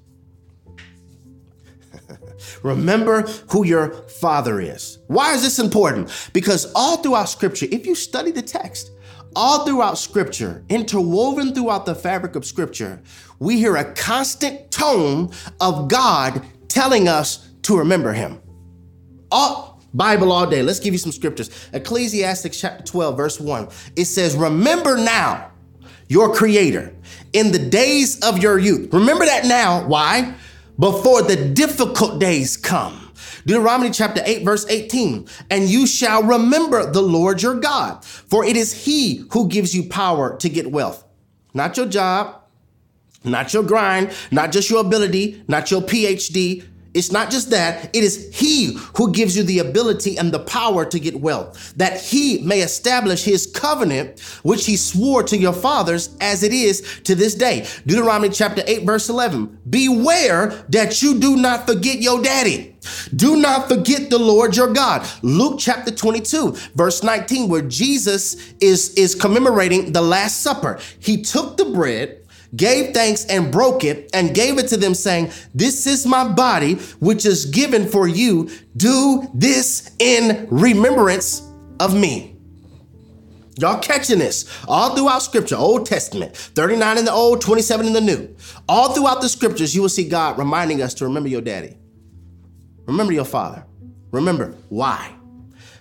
Remember 2.64 3.22
who 3.50 3.64
your 3.64 3.92
father 4.08 4.60
is. 4.60 4.98
Why 5.06 5.34
is 5.34 5.42
this 5.42 5.60
important? 5.60 6.10
Because 6.32 6.70
all 6.74 6.96
throughout 6.96 7.28
scripture, 7.28 7.66
if 7.70 7.86
you 7.86 7.94
study 7.94 8.32
the 8.32 8.42
text, 8.42 8.90
all 9.36 9.64
throughout 9.64 9.98
scripture, 9.98 10.64
interwoven 10.68 11.54
throughout 11.54 11.86
the 11.86 11.94
fabric 11.94 12.36
of 12.36 12.44
scripture, 12.44 13.00
we 13.38 13.58
hear 13.58 13.76
a 13.76 13.92
constant 13.94 14.70
tone 14.70 15.30
of 15.60 15.88
God 15.88 16.44
telling 16.68 17.08
us 17.08 17.48
to 17.62 17.78
remember 17.78 18.12
him. 18.12 18.40
All 19.30 19.70
Bible 19.92 20.30
all 20.30 20.46
day. 20.46 20.62
Let's 20.62 20.78
give 20.78 20.94
you 20.94 20.98
some 20.98 21.12
scriptures. 21.12 21.50
Ecclesiastes 21.72 22.58
chapter 22.58 22.84
12, 22.84 23.16
verse 23.16 23.40
1. 23.40 23.68
It 23.96 24.04
says, 24.04 24.36
Remember 24.36 24.96
now 24.96 25.50
your 26.08 26.34
creator 26.34 26.94
in 27.32 27.52
the 27.52 27.58
days 27.58 28.20
of 28.20 28.38
your 28.38 28.58
youth. 28.58 28.92
Remember 28.92 29.24
that 29.24 29.46
now. 29.46 29.86
Why? 29.86 30.34
Before 30.78 31.22
the 31.22 31.36
difficult 31.36 32.20
days 32.20 32.56
come. 32.56 33.09
Deuteronomy 33.46 33.90
chapter 33.90 34.22
8, 34.24 34.44
verse 34.44 34.66
18. 34.68 35.26
And 35.50 35.68
you 35.68 35.86
shall 35.86 36.22
remember 36.22 36.90
the 36.90 37.02
Lord 37.02 37.42
your 37.42 37.54
God, 37.54 38.04
for 38.04 38.44
it 38.44 38.56
is 38.56 38.84
he 38.84 39.24
who 39.32 39.48
gives 39.48 39.74
you 39.74 39.84
power 39.84 40.36
to 40.38 40.48
get 40.48 40.70
wealth. 40.70 41.04
Not 41.54 41.76
your 41.76 41.86
job, 41.86 42.42
not 43.24 43.52
your 43.52 43.62
grind, 43.62 44.12
not 44.30 44.52
just 44.52 44.70
your 44.70 44.80
ability, 44.80 45.42
not 45.48 45.70
your 45.70 45.82
PhD, 45.82 46.64
it's 46.92 47.12
not 47.12 47.30
just 47.30 47.50
that, 47.50 47.94
it 47.94 48.02
is 48.02 48.30
He 48.32 48.76
who 48.96 49.12
gives 49.12 49.36
you 49.36 49.42
the 49.42 49.60
ability 49.60 50.18
and 50.18 50.32
the 50.32 50.40
power 50.40 50.84
to 50.84 50.98
get 50.98 51.20
wealth, 51.20 51.72
that 51.76 52.00
He 52.00 52.42
may 52.42 52.60
establish 52.60 53.24
His 53.24 53.46
covenant, 53.46 54.20
which 54.42 54.66
He 54.66 54.76
swore 54.76 55.22
to 55.24 55.36
your 55.36 55.52
fathers 55.52 56.16
as 56.20 56.42
it 56.42 56.52
is 56.52 57.00
to 57.04 57.14
this 57.14 57.34
day. 57.34 57.66
Deuteronomy 57.86 58.30
chapter 58.30 58.62
8, 58.66 58.84
verse 58.84 59.08
11. 59.08 59.58
Beware 59.68 60.48
that 60.70 61.00
you 61.02 61.18
do 61.18 61.36
not 61.36 61.66
forget 61.66 62.00
your 62.00 62.20
daddy. 62.22 62.76
Do 63.14 63.36
not 63.36 63.68
forget 63.68 64.10
the 64.10 64.18
Lord 64.18 64.56
your 64.56 64.72
God. 64.72 65.06
Luke 65.22 65.56
chapter 65.58 65.90
22, 65.90 66.56
verse 66.74 67.02
19, 67.02 67.48
where 67.48 67.62
Jesus 67.62 68.52
is, 68.60 68.94
is 68.94 69.14
commemorating 69.14 69.92
the 69.92 70.00
Last 70.00 70.40
Supper. 70.40 70.80
He 70.98 71.22
took 71.22 71.56
the 71.56 71.66
bread 71.66 72.19
gave 72.54 72.92
thanks 72.94 73.24
and 73.26 73.52
broke 73.52 73.84
it 73.84 74.10
and 74.12 74.34
gave 74.34 74.58
it 74.58 74.68
to 74.68 74.76
them, 74.76 74.94
saying, 74.94 75.30
This 75.54 75.86
is 75.86 76.06
my 76.06 76.28
body, 76.28 76.74
which 77.00 77.26
is 77.26 77.46
given 77.46 77.88
for 77.88 78.08
you. 78.08 78.50
Do 78.76 79.28
this 79.34 79.94
in 79.98 80.48
remembrance 80.50 81.42
of 81.78 81.94
me. 81.94 82.36
Y'all 83.58 83.80
catching 83.80 84.18
this 84.18 84.48
all 84.66 84.96
throughout 84.96 85.20
scripture, 85.20 85.56
Old 85.56 85.84
Testament, 85.84 86.34
39 86.34 86.98
in 86.98 87.04
the 87.04 87.12
Old, 87.12 87.42
27 87.42 87.86
in 87.86 87.92
the 87.92 88.00
New. 88.00 88.34
All 88.68 88.94
throughout 88.94 89.20
the 89.20 89.28
scriptures, 89.28 89.74
you 89.74 89.82
will 89.82 89.88
see 89.88 90.08
God 90.08 90.38
reminding 90.38 90.80
us 90.80 90.94
to 90.94 91.04
remember 91.04 91.28
your 91.28 91.42
daddy. 91.42 91.76
Remember 92.86 93.12
your 93.12 93.24
father. 93.24 93.66
Remember 94.12 94.54
why? 94.68 95.14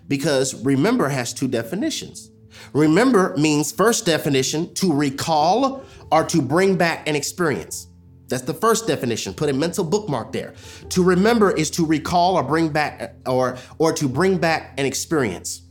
Because 0.07 0.53
remember 0.65 1.07
has 1.07 1.33
two 1.33 1.47
definitions. 1.47 2.28
Remember 2.73 3.35
means 3.37 3.71
first 3.71 4.05
definition 4.05 4.73
to 4.75 4.93
recall 4.93 5.83
or 6.11 6.23
to 6.25 6.41
bring 6.41 6.75
back 6.75 7.07
an 7.07 7.15
experience. 7.15 7.87
That's 8.27 8.43
the 8.43 8.53
first 8.53 8.87
definition. 8.87 9.33
Put 9.33 9.49
a 9.49 9.53
mental 9.53 9.83
bookmark 9.83 10.31
there. 10.31 10.53
To 10.89 11.03
remember 11.03 11.51
is 11.51 11.71
to 11.71 11.85
recall 11.85 12.35
or 12.35 12.43
bring 12.43 12.69
back 12.69 13.15
or 13.25 13.57
or 13.79 13.91
to 13.93 14.07
bring 14.07 14.37
back 14.37 14.73
an 14.77 14.85
experience. 14.85 15.63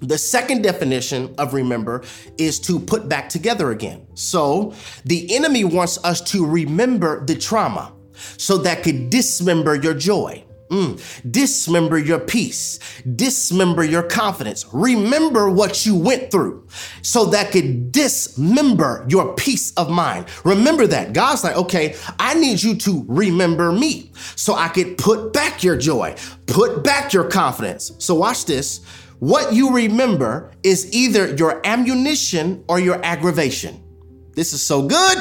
The 0.00 0.18
second 0.18 0.62
definition 0.62 1.34
of 1.38 1.54
remember 1.54 2.04
is 2.36 2.60
to 2.60 2.78
put 2.78 3.08
back 3.08 3.28
together 3.28 3.70
again. 3.72 4.06
So, 4.14 4.74
the 5.04 5.34
enemy 5.34 5.64
wants 5.64 6.02
us 6.04 6.20
to 6.32 6.46
remember 6.46 7.24
the 7.24 7.34
trauma 7.34 7.92
so 8.36 8.58
that 8.58 8.84
could 8.84 9.10
dismember 9.10 9.74
your 9.74 9.94
joy. 9.94 10.44
Mm. 10.68 11.30
Dismember 11.30 11.98
your 11.98 12.18
peace. 12.18 12.78
Dismember 13.16 13.84
your 13.84 14.02
confidence. 14.02 14.66
Remember 14.72 15.50
what 15.50 15.86
you 15.86 15.96
went 15.96 16.30
through 16.30 16.66
so 17.02 17.26
that 17.26 17.52
could 17.52 17.90
dismember 17.90 19.06
your 19.08 19.34
peace 19.34 19.72
of 19.74 19.90
mind. 19.90 20.26
Remember 20.44 20.86
that. 20.86 21.12
God's 21.12 21.42
like, 21.42 21.56
okay, 21.56 21.96
I 22.18 22.34
need 22.34 22.62
you 22.62 22.74
to 22.76 23.04
remember 23.08 23.72
me 23.72 24.12
so 24.36 24.54
I 24.54 24.68
could 24.68 24.98
put 24.98 25.32
back 25.32 25.64
your 25.64 25.76
joy, 25.76 26.16
put 26.46 26.84
back 26.84 27.12
your 27.12 27.24
confidence. 27.24 27.92
So 27.98 28.14
watch 28.14 28.44
this. 28.44 28.84
What 29.20 29.52
you 29.52 29.74
remember 29.74 30.52
is 30.62 30.92
either 30.94 31.34
your 31.34 31.66
ammunition 31.66 32.64
or 32.68 32.78
your 32.78 33.04
aggravation. 33.04 33.82
This 34.34 34.52
is 34.52 34.62
so 34.62 34.86
good. 34.86 35.18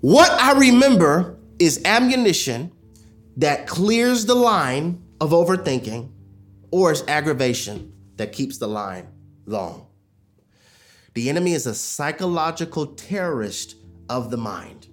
What 0.00 0.30
I 0.30 0.58
remember 0.58 1.38
is 1.58 1.82
ammunition 1.84 2.72
that 3.38 3.66
clears 3.66 4.26
the 4.26 4.34
line 4.34 5.02
of 5.20 5.30
overthinking, 5.30 6.10
or 6.70 6.90
it's 6.90 7.04
aggravation 7.06 7.92
that 8.16 8.32
keeps 8.32 8.58
the 8.58 8.66
line 8.66 9.06
long. 9.46 9.86
The 11.14 11.30
enemy 11.30 11.52
is 11.52 11.66
a 11.66 11.74
psychological 11.74 12.86
terrorist 12.86 13.76
of 14.08 14.30
the 14.30 14.36
mind. 14.36 14.88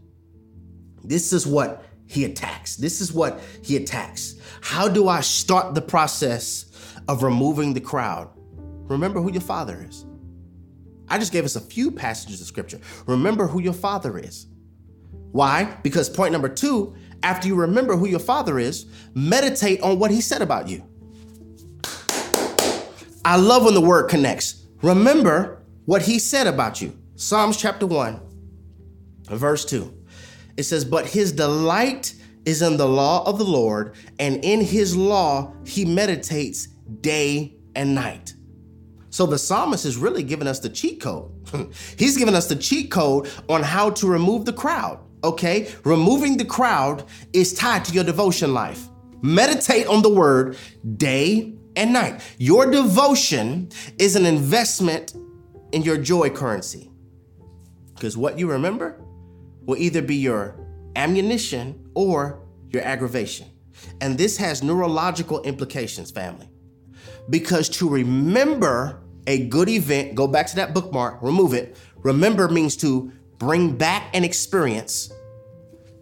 This 1.03 1.33
is 1.33 1.45
what 1.45 1.83
he 2.07 2.23
attacks. 2.23 2.75
This 2.75 3.01
is 3.01 3.11
what 3.11 3.41
he 3.63 3.77
attacks. 3.77 4.35
How 4.61 4.87
do 4.87 5.07
I 5.07 5.21
start 5.21 5.73
the 5.73 5.81
process 5.81 6.65
of 7.07 7.23
removing 7.23 7.73
the 7.73 7.81
crowd? 7.81 8.29
Remember 8.87 9.21
who 9.21 9.31
your 9.31 9.41
father 9.41 9.85
is. 9.89 10.05
I 11.07 11.17
just 11.17 11.31
gave 11.31 11.45
us 11.45 11.55
a 11.55 11.61
few 11.61 11.89
passages 11.91 12.41
of 12.41 12.47
scripture. 12.47 12.79
Remember 13.07 13.47
who 13.47 13.59
your 13.59 13.73
father 13.73 14.19
is. 14.19 14.45
Why? 15.31 15.77
Because 15.83 16.09
point 16.09 16.31
number 16.31 16.49
two 16.49 16.95
after 17.25 17.47
you 17.47 17.55
remember 17.55 17.97
who 17.97 18.07
your 18.07 18.19
father 18.19 18.59
is, 18.59 18.85
meditate 19.15 19.81
on 19.81 19.97
what 19.97 20.11
he 20.11 20.21
said 20.21 20.43
about 20.43 20.69
you. 20.69 20.85
I 23.25 23.37
love 23.37 23.65
when 23.65 23.73
the 23.73 23.81
word 23.81 24.09
connects. 24.09 24.67
Remember 24.83 25.63
what 25.85 26.03
he 26.03 26.19
said 26.19 26.45
about 26.45 26.83
you. 26.83 26.95
Psalms 27.15 27.57
chapter 27.57 27.87
1, 27.87 28.21
verse 29.25 29.65
2. 29.65 29.91
It 30.55 30.63
says, 30.63 30.85
But 30.85 31.07
his 31.07 31.31
delight 31.31 32.13
is 32.45 32.61
in 32.61 32.77
the 32.77 32.87
law 32.87 33.27
of 33.27 33.39
the 33.39 33.43
Lord, 33.43 33.95
and 34.19 34.45
in 34.45 34.61
his 34.61 34.95
law 34.95 35.51
he 35.65 35.83
meditates 35.83 36.67
day 37.01 37.55
and 37.75 37.95
night. 37.95 38.35
So 39.09 39.25
the 39.25 39.39
psalmist 39.39 39.85
is 39.85 39.97
really 39.97 40.21
giving 40.21 40.47
us 40.47 40.59
the 40.59 40.69
cheat 40.69 41.01
code. 41.01 41.31
He's 41.97 42.17
giving 42.17 42.35
us 42.35 42.47
the 42.47 42.55
cheat 42.55 42.91
code 42.91 43.29
on 43.49 43.63
how 43.63 43.89
to 43.91 44.07
remove 44.07 44.45
the 44.45 44.53
crowd 44.53 44.99
okay? 45.25 45.71
Removing 45.83 46.37
the 46.37 46.45
crowd 46.45 47.03
is 47.33 47.53
tied 47.53 47.85
to 47.85 47.93
your 47.93 48.03
devotion 48.03 48.53
life. 48.53 48.87
Meditate 49.21 49.87
on 49.87 50.01
the 50.01 50.09
word 50.09 50.57
day 50.97 51.55
and 51.75 51.93
night. 51.93 52.21
Your 52.37 52.69
devotion 52.69 53.69
is 53.97 54.15
an 54.15 54.25
investment 54.25 55.15
in 55.71 55.81
your 55.81 55.97
joy 55.97 56.29
currency. 56.29 56.91
Because 57.93 58.17
what 58.17 58.37
you 58.37 58.49
remember 58.49 59.01
will 59.65 59.77
either 59.77 60.01
be 60.01 60.15
your 60.15 60.59
ammunition 60.95 61.89
or 61.95 62.39
your 62.69 62.83
aggravation. 62.83 63.47
And 64.01 64.17
this 64.17 64.37
has 64.37 64.63
neurological 64.63 65.41
implications, 65.43 66.11
family. 66.11 66.49
Because 67.29 67.69
to 67.69 67.89
remember 67.89 69.01
a 69.27 69.47
good 69.47 69.69
event, 69.69 70.15
go 70.15 70.27
back 70.27 70.47
to 70.47 70.55
that 70.57 70.73
bookmark, 70.73 71.21
remove 71.21 71.53
it. 71.53 71.77
Remember 71.97 72.47
means 72.47 72.75
to 72.77 73.11
bring 73.39 73.75
back 73.75 74.15
an 74.15 74.23
experience 74.23 75.11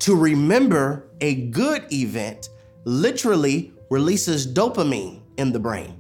to 0.03 0.17
remember 0.17 1.07
a 1.21 1.33
good 1.45 1.85
event 1.93 2.49
literally 2.83 3.73
releases 3.89 4.45
dopamine 4.45 5.21
in 5.37 5.53
the 5.53 5.59
brain. 5.59 5.95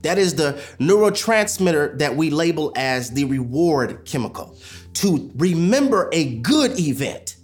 That 0.00 0.16
is 0.16 0.34
the 0.34 0.54
neurotransmitter 0.80 1.98
that 1.98 2.16
we 2.16 2.30
label 2.30 2.72
as 2.74 3.10
the 3.10 3.26
reward 3.26 4.06
chemical. 4.06 4.56
To 4.94 5.30
remember 5.36 6.08
a 6.12 6.36
good 6.36 6.80
event 6.80 7.36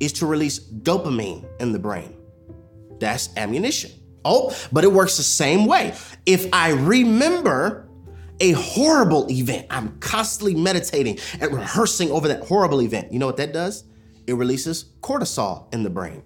is 0.00 0.14
to 0.14 0.26
release 0.26 0.58
dopamine 0.58 1.44
in 1.60 1.72
the 1.72 1.78
brain. 1.78 2.16
That's 2.98 3.28
ammunition. 3.36 3.90
Oh, 4.24 4.56
but 4.72 4.84
it 4.84 4.92
works 4.92 5.18
the 5.18 5.22
same 5.22 5.66
way. 5.66 5.94
If 6.24 6.48
I 6.54 6.70
remember 6.70 7.90
a 8.40 8.52
horrible 8.52 9.30
event, 9.30 9.66
I'm 9.68 9.98
constantly 9.98 10.54
meditating 10.54 11.18
and 11.42 11.52
rehearsing 11.52 12.10
over 12.10 12.26
that 12.28 12.44
horrible 12.44 12.80
event. 12.80 13.12
You 13.12 13.18
know 13.18 13.26
what 13.26 13.36
that 13.36 13.52
does? 13.52 13.84
It 14.30 14.34
releases 14.34 14.84
cortisol 15.00 15.74
in 15.74 15.82
the 15.82 15.90
brain. 15.90 16.22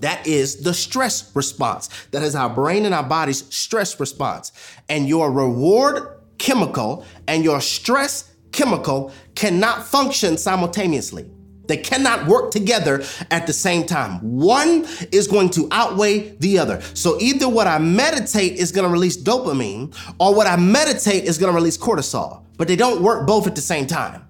That 0.00 0.26
is 0.26 0.56
the 0.56 0.74
stress 0.74 1.34
response. 1.34 1.88
That 2.10 2.22
is 2.22 2.34
our 2.34 2.50
brain 2.50 2.84
and 2.84 2.94
our 2.94 3.02
body's 3.02 3.42
stress 3.52 3.98
response. 3.98 4.52
And 4.90 5.08
your 5.08 5.32
reward 5.32 6.20
chemical 6.36 7.06
and 7.26 7.42
your 7.42 7.62
stress 7.62 8.34
chemical 8.52 9.12
cannot 9.34 9.86
function 9.86 10.36
simultaneously. 10.36 11.30
They 11.68 11.78
cannot 11.78 12.26
work 12.26 12.50
together 12.50 13.02
at 13.30 13.46
the 13.46 13.54
same 13.54 13.86
time. 13.86 14.18
One 14.20 14.86
is 15.10 15.26
going 15.26 15.48
to 15.50 15.68
outweigh 15.70 16.36
the 16.36 16.58
other. 16.58 16.82
So 16.92 17.18
either 17.18 17.48
what 17.48 17.66
I 17.66 17.78
meditate 17.78 18.58
is 18.58 18.72
going 18.72 18.86
to 18.86 18.92
release 18.92 19.16
dopamine 19.16 19.96
or 20.20 20.34
what 20.34 20.46
I 20.46 20.56
meditate 20.56 21.24
is 21.24 21.38
going 21.38 21.50
to 21.50 21.56
release 21.56 21.78
cortisol, 21.78 22.44
but 22.58 22.68
they 22.68 22.76
don't 22.76 23.00
work 23.00 23.26
both 23.26 23.46
at 23.46 23.54
the 23.54 23.62
same 23.62 23.86
time. 23.86 24.26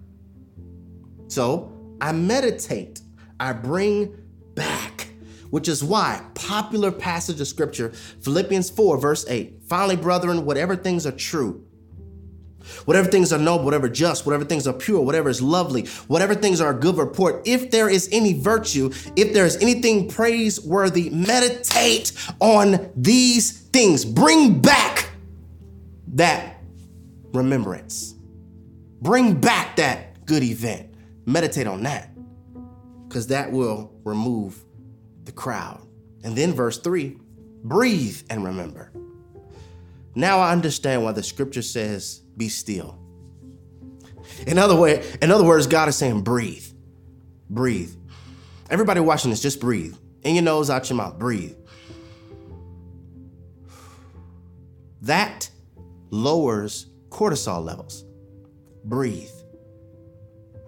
So 1.27 1.78
I 2.01 2.13
meditate, 2.13 3.01
I 3.41 3.53
bring 3.53 4.17
back, 4.55 5.09
which 5.51 5.69
is 5.69 5.83
why 5.83 6.23
popular 6.35 6.93
passage 6.93 7.41
of 7.41 7.49
scripture, 7.49 7.91
Philippians 8.21 8.71
4, 8.71 8.99
verse 8.99 9.27
8. 9.29 9.63
Finally, 9.69 9.97
brethren, 9.97 10.45
whatever 10.45 10.77
things 10.77 11.07
are 11.07 11.13
true, 11.13 11.65
whatever 12.85 13.09
things 13.11 13.33
are 13.33 13.39
noble, 13.39 13.65
whatever 13.65 13.89
just, 13.89 14.27
whatever 14.27 14.45
things 14.45 14.67
are 14.67 14.73
pure, 14.73 15.01
whatever 15.01 15.29
is 15.29 15.41
lovely, 15.41 15.87
whatever 16.07 16.35
things 16.35 16.61
are 16.61 16.75
good 16.75 16.97
report, 16.97 17.47
if 17.47 17.71
there 17.71 17.89
is 17.89 18.09
any 18.13 18.39
virtue, 18.39 18.91
if 19.17 19.33
there 19.33 19.47
is 19.47 19.57
anything 19.57 20.09
praiseworthy, 20.09 21.11
meditate 21.11 22.13
on 22.41 22.91
these 22.97 23.53
things. 23.69 24.05
Bring 24.05 24.61
back 24.61 25.11
that 26.15 26.63
remembrance. 27.33 28.15
Bring 29.01 29.41
back 29.41 29.77
that 29.77 30.25
good 30.27 30.43
event. 30.43 30.88
Meditate 31.29 31.67
on 31.67 31.83
that 31.83 32.11
because 33.07 33.27
that 33.27 33.53
will 33.53 33.93
remove 34.03 34.65
the 35.25 35.33
crowd. 35.33 35.87
And 36.25 36.35
then 36.35 36.55
verse 36.55 36.79
three, 36.79 37.19
breathe 37.63 38.23
and 38.31 38.47
remember. 38.47 38.91
Now 40.15 40.39
I 40.39 40.53
understand 40.53 41.05
why 41.05 41.13
the 41.13 41.23
scripture 41.23 41.61
says 41.61 42.23
be 42.39 42.49
still. 42.49 42.99
In 44.47 44.57
other 44.57 44.75
way, 44.75 45.07
in 45.21 45.31
other 45.31 45.45
words, 45.45 45.67
God 45.67 45.91
is 45.91 45.97
saying, 45.97 46.23
breathe. 46.23 46.65
Breathe. 47.51 47.95
Everybody 48.71 49.01
watching 49.01 49.31
this, 49.31 49.43
just 49.43 49.61
breathe. 49.61 49.97
In 50.23 50.35
your 50.35 50.45
nose, 50.45 50.71
out 50.71 50.89
your 50.89 50.97
mouth, 50.97 51.19
breathe. 51.19 51.57
That 55.03 55.51
lowers 56.09 56.87
cortisol 57.11 57.63
levels. 57.63 58.05
Breathe. 58.83 59.29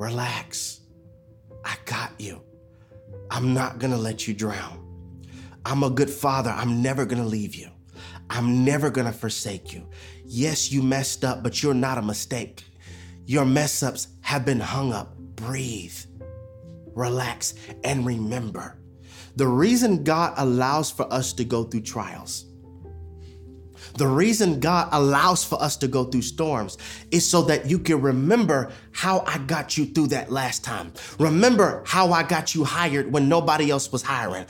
Relax. 0.01 0.81
I 1.63 1.77
got 1.85 2.19
you. 2.19 2.41
I'm 3.31 3.53
not 3.53 3.79
gonna 3.79 3.99
let 3.99 4.27
you 4.27 4.33
drown. 4.33 4.79
I'm 5.67 5.83
a 5.83 5.91
good 5.91 6.09
father. 6.09 6.49
I'm 6.49 6.81
never 6.81 7.05
gonna 7.05 7.27
leave 7.27 7.55
you. 7.55 7.69
I'm 8.31 8.65
never 8.65 8.89
gonna 8.89 9.13
forsake 9.13 9.75
you. 9.75 9.87
Yes, 10.25 10.73
you 10.73 10.83
messed 10.83 11.23
up, 11.23 11.43
but 11.43 11.63
you're 11.63 11.75
not 11.75 11.99
a 11.99 12.03
mistake. 12.03 12.65
Your 13.27 13.45
mess 13.45 13.83
ups 13.83 14.09
have 14.23 14.47
been 14.47 14.59
hung 14.59 14.95
up. 14.95 15.19
Breathe, 15.19 15.99
relax, 16.95 17.53
and 17.85 18.07
remember 18.07 18.79
the 19.37 19.47
reason 19.47 20.03
God 20.03 20.33
allows 20.39 20.91
for 20.91 21.13
us 21.13 21.35
to 21.35 21.45
go 21.45 21.65
through 21.65 21.83
trials 21.83 22.47
the 23.97 24.07
reason 24.07 24.61
God 24.61 24.89
allows 24.93 25.45
for 25.45 25.61
us 25.61 25.77
to 25.79 25.89
go 25.89 26.05
through 26.05 26.23
storms 26.23 26.79
is 27.11 27.29
so 27.29 27.43
that 27.43 27.69
you 27.69 27.79
can 27.79 28.01
remember 28.01 28.73
how 28.93 29.25
I 29.27 29.39
got 29.39 29.79
you 29.79 29.87
through 29.87 30.09
that 30.09 30.31
last 30.31 30.65
time. 30.65 30.93
Remember 31.19 31.83
how 31.87 32.13
I 32.13 32.23
got 32.23 32.55
you 32.55 32.65
hired 32.65 33.13
when 33.13 33.29
nobody 33.29 33.71
else 33.71 33.93
was 33.93 34.03
hiring. 34.03 34.47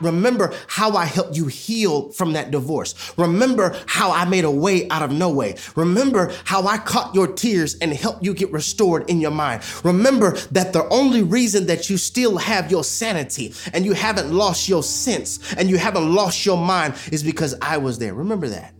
remember 0.00 0.54
how 0.68 0.96
I 0.96 1.04
helped 1.04 1.36
you 1.36 1.46
heal 1.46 2.10
from 2.12 2.32
that 2.34 2.50
divorce. 2.50 3.12
Remember 3.16 3.76
how 3.86 4.12
I 4.12 4.24
made 4.24 4.44
a 4.44 4.50
way 4.50 4.88
out 4.88 5.02
of 5.02 5.12
no 5.12 5.30
way. 5.30 5.56
Remember 5.76 6.32
how 6.44 6.66
I 6.66 6.78
caught 6.78 7.14
your 7.14 7.26
tears 7.26 7.76
and 7.76 7.92
helped 7.92 8.24
you 8.24 8.34
get 8.34 8.52
restored 8.52 9.08
in 9.10 9.20
your 9.20 9.30
mind. 9.30 9.62
Remember 9.84 10.36
that 10.52 10.72
the 10.72 10.88
only 10.88 11.22
reason 11.22 11.66
that 11.66 11.90
you 11.90 11.96
still 11.96 12.38
have 12.38 12.70
your 12.70 12.84
sanity 12.84 13.54
and 13.72 13.84
you 13.84 13.92
haven't 13.92 14.32
lost 14.32 14.68
your 14.68 14.82
sense 14.82 15.54
and 15.54 15.68
you 15.68 15.78
haven't 15.78 16.14
lost 16.14 16.46
your 16.46 16.56
mind 16.56 16.94
is 17.12 17.22
because 17.22 17.54
I 17.60 17.78
was 17.78 17.98
there. 17.98 18.14
Remember 18.14 18.48
that. 18.48 18.74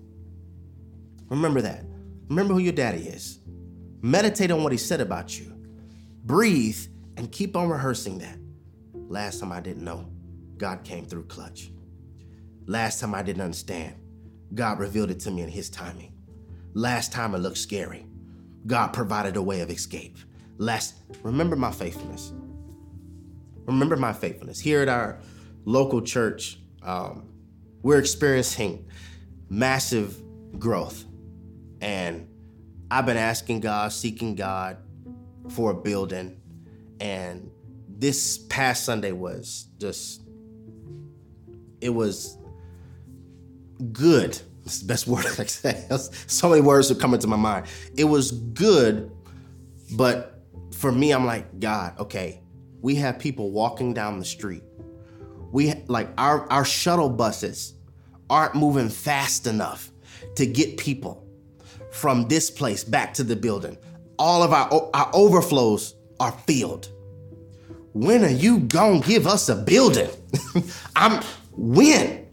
Remember 1.28 1.60
that. 1.62 1.84
Remember 2.28 2.54
who 2.54 2.60
your 2.60 2.72
daddy 2.72 3.08
is. 3.08 3.39
Meditate 4.02 4.50
on 4.50 4.62
what 4.62 4.72
he 4.72 4.78
said 4.78 5.00
about 5.00 5.38
you. 5.38 5.52
Breathe 6.24 6.78
and 7.16 7.30
keep 7.30 7.56
on 7.56 7.68
rehearsing 7.68 8.18
that. 8.18 8.38
Last 8.94 9.40
time 9.40 9.52
I 9.52 9.60
didn't 9.60 9.84
know, 9.84 10.08
God 10.56 10.84
came 10.84 11.04
through 11.06 11.24
clutch. 11.24 11.70
Last 12.66 13.00
time 13.00 13.14
I 13.14 13.22
didn't 13.22 13.42
understand, 13.42 13.96
God 14.54 14.78
revealed 14.78 15.10
it 15.10 15.20
to 15.20 15.30
me 15.30 15.42
in 15.42 15.48
his 15.48 15.68
timing. 15.68 16.12
Last 16.72 17.12
time 17.12 17.34
it 17.34 17.38
looked 17.38 17.58
scary, 17.58 18.06
God 18.66 18.88
provided 18.88 19.36
a 19.36 19.42
way 19.42 19.60
of 19.60 19.70
escape. 19.70 20.16
Last, 20.58 20.94
remember 21.22 21.56
my 21.56 21.72
faithfulness. 21.72 22.32
Remember 23.66 23.96
my 23.96 24.12
faithfulness. 24.12 24.60
Here 24.60 24.80
at 24.82 24.88
our 24.88 25.18
local 25.64 26.00
church, 26.02 26.58
um, 26.82 27.28
we're 27.82 27.98
experiencing 27.98 28.86
massive 29.48 30.16
growth. 30.58 31.04
And 31.80 32.28
I've 32.90 33.06
been 33.06 33.16
asking 33.16 33.60
God, 33.60 33.92
seeking 33.92 34.34
God 34.34 34.78
for 35.50 35.70
a 35.70 35.74
building. 35.74 36.40
And 37.00 37.50
this 37.88 38.38
past 38.38 38.84
Sunday 38.84 39.12
was 39.12 39.68
just, 39.78 40.22
it 41.80 41.90
was 41.90 42.36
good. 43.92 44.40
It's 44.64 44.80
the 44.80 44.86
best 44.86 45.06
word 45.08 45.24
I 45.26 45.34
can 45.34 45.48
say. 45.48 45.86
so 46.26 46.48
many 46.48 46.62
words 46.62 46.90
are 46.90 46.96
coming 46.96 47.20
to 47.20 47.26
my 47.28 47.36
mind. 47.36 47.66
It 47.96 48.04
was 48.04 48.32
good, 48.32 49.10
but 49.92 50.42
for 50.72 50.90
me, 50.90 51.12
I'm 51.12 51.26
like, 51.26 51.60
God, 51.60 51.98
okay, 52.00 52.40
we 52.80 52.96
have 52.96 53.18
people 53.18 53.52
walking 53.52 53.94
down 53.94 54.18
the 54.18 54.24
street. 54.24 54.64
We 55.52 55.74
like 55.86 56.08
our, 56.18 56.50
our 56.50 56.64
shuttle 56.64 57.08
buses 57.08 57.74
aren't 58.28 58.54
moving 58.54 58.88
fast 58.88 59.46
enough 59.46 59.90
to 60.36 60.46
get 60.46 60.76
people 60.76 61.26
from 61.90 62.28
this 62.28 62.50
place 62.50 62.84
back 62.84 63.14
to 63.14 63.24
the 63.24 63.36
building. 63.36 63.76
All 64.18 64.42
of 64.42 64.52
our, 64.52 64.90
our 64.94 65.10
overflows 65.14 65.94
are 66.18 66.32
filled. 66.32 66.88
When 67.92 68.24
are 68.24 68.30
you 68.30 68.60
gonna 68.60 69.00
give 69.00 69.26
us 69.26 69.48
a 69.48 69.56
building? 69.56 70.10
I'm 70.96 71.22
when? 71.52 72.26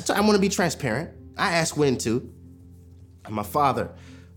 So 0.00 0.14
I 0.14 0.20
want 0.20 0.34
to 0.34 0.40
be 0.40 0.48
transparent. 0.48 1.10
I 1.36 1.52
asked 1.52 1.76
when 1.76 1.98
too. 1.98 2.32
my 3.28 3.42
father, 3.42 3.90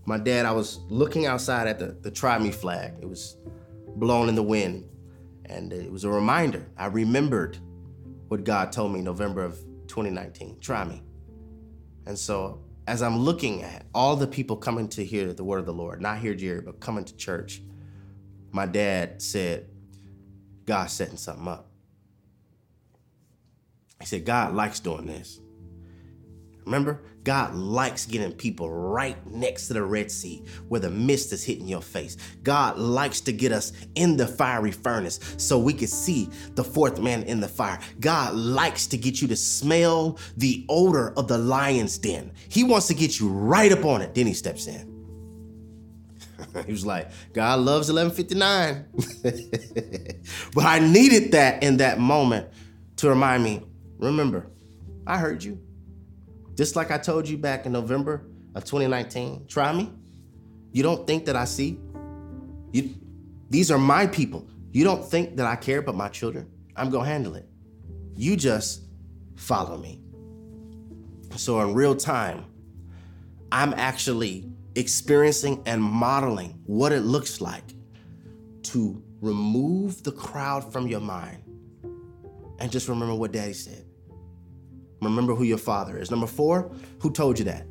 my 0.04 0.18
dad, 0.18 0.44
I 0.44 0.52
was 0.52 0.80
looking 0.88 1.26
outside 1.26 1.66
at 1.68 1.78
the, 1.78 1.96
the 2.02 2.10
try 2.10 2.38
me 2.38 2.50
flag. 2.50 2.94
It 3.00 3.08
was 3.08 3.36
blown 3.96 4.28
in 4.28 4.34
the 4.34 4.42
wind. 4.42 4.88
And 5.46 5.72
it 5.72 5.90
was 5.90 6.04
a 6.04 6.10
reminder. 6.10 6.66
I 6.76 6.86
remembered 6.86 7.58
what 8.28 8.44
God 8.44 8.72
told 8.72 8.92
me 8.92 9.00
November 9.00 9.44
of 9.44 9.58
2019. 9.86 10.58
Try 10.60 10.84
me. 10.84 11.02
And 12.06 12.18
so 12.18 12.60
as 12.86 13.02
I'm 13.02 13.18
looking 13.18 13.62
at 13.62 13.86
all 13.94 14.16
the 14.16 14.26
people 14.26 14.56
coming 14.56 14.88
to 14.90 15.04
hear 15.04 15.32
the 15.32 15.44
word 15.44 15.58
of 15.58 15.66
the 15.66 15.72
Lord, 15.72 16.00
not 16.00 16.18
hear 16.18 16.34
Jerry, 16.34 16.60
but 16.60 16.80
coming 16.80 17.04
to 17.04 17.16
church, 17.16 17.62
my 18.50 18.66
dad 18.66 19.22
said, 19.22 19.68
God's 20.64 20.92
setting 20.92 21.16
something 21.16 21.48
up. 21.48 21.68
He 24.00 24.06
said, 24.06 24.24
God 24.24 24.54
likes 24.54 24.80
doing 24.80 25.06
this. 25.06 25.40
Remember, 26.64 27.02
God 27.24 27.54
likes 27.54 28.06
getting 28.06 28.32
people 28.32 28.70
right 28.70 29.16
next 29.26 29.68
to 29.68 29.74
the 29.74 29.82
Red 29.82 30.10
Sea 30.10 30.44
where 30.68 30.80
the 30.80 30.90
mist 30.90 31.32
is 31.32 31.44
hitting 31.44 31.66
your 31.66 31.82
face. 31.82 32.16
God 32.42 32.78
likes 32.78 33.20
to 33.22 33.32
get 33.32 33.52
us 33.52 33.72
in 33.94 34.16
the 34.16 34.26
fiery 34.26 34.70
furnace 34.70 35.18
so 35.38 35.58
we 35.58 35.72
can 35.72 35.88
see 35.88 36.28
the 36.54 36.64
fourth 36.64 37.00
man 37.00 37.24
in 37.24 37.40
the 37.40 37.48
fire. 37.48 37.78
God 38.00 38.34
likes 38.34 38.86
to 38.88 38.96
get 38.96 39.20
you 39.20 39.28
to 39.28 39.36
smell 39.36 40.18
the 40.36 40.64
odor 40.68 41.12
of 41.16 41.28
the 41.28 41.38
lion's 41.38 41.98
den. 41.98 42.32
He 42.48 42.64
wants 42.64 42.86
to 42.88 42.94
get 42.94 43.18
you 43.18 43.28
right 43.28 43.72
up 43.72 43.84
on 43.84 44.02
it. 44.02 44.14
Then 44.14 44.26
he 44.26 44.34
steps 44.34 44.66
in. 44.66 44.92
he 46.66 46.72
was 46.72 46.86
like, 46.86 47.10
God 47.32 47.60
loves 47.60 47.92
1159. 47.92 48.86
but 50.54 50.64
I 50.64 50.78
needed 50.78 51.32
that 51.32 51.62
in 51.62 51.78
that 51.78 51.98
moment 51.98 52.48
to 52.96 53.08
remind 53.08 53.42
me 53.42 53.62
remember, 53.98 54.46
I 55.06 55.18
heard 55.18 55.42
you. 55.42 55.60
Just 56.54 56.76
like 56.76 56.90
I 56.90 56.98
told 56.98 57.28
you 57.28 57.38
back 57.38 57.66
in 57.66 57.72
November 57.72 58.26
of 58.54 58.64
2019, 58.64 59.46
try 59.46 59.72
me. 59.72 59.90
You 60.72 60.82
don't 60.82 61.06
think 61.06 61.26
that 61.26 61.36
I 61.36 61.44
see? 61.44 61.78
You, 62.72 62.94
these 63.50 63.70
are 63.70 63.78
my 63.78 64.06
people. 64.06 64.46
You 64.72 64.84
don't 64.84 65.04
think 65.04 65.36
that 65.36 65.46
I 65.46 65.56
care 65.56 65.78
about 65.78 65.94
my 65.94 66.08
children? 66.08 66.50
I'm 66.76 66.90
going 66.90 67.04
to 67.04 67.10
handle 67.10 67.34
it. 67.34 67.48
You 68.16 68.36
just 68.36 68.82
follow 69.36 69.76
me. 69.76 70.00
So 71.36 71.60
in 71.60 71.74
real 71.74 71.94
time, 71.94 72.44
I'm 73.50 73.74
actually 73.74 74.50
experiencing 74.74 75.62
and 75.66 75.82
modeling 75.82 76.60
what 76.64 76.92
it 76.92 77.00
looks 77.00 77.40
like 77.40 77.74
to 78.64 79.02
remove 79.20 80.02
the 80.02 80.12
crowd 80.12 80.72
from 80.72 80.86
your 80.86 81.00
mind 81.00 81.42
and 82.58 82.70
just 82.70 82.88
remember 82.88 83.14
what 83.14 83.32
daddy 83.32 83.52
said. 83.52 83.84
Remember 85.02 85.34
who 85.34 85.44
your 85.44 85.58
father 85.58 85.98
is. 85.98 86.10
Number 86.10 86.26
four, 86.26 86.70
who 87.00 87.10
told 87.10 87.38
you 87.38 87.44
that? 87.46 87.66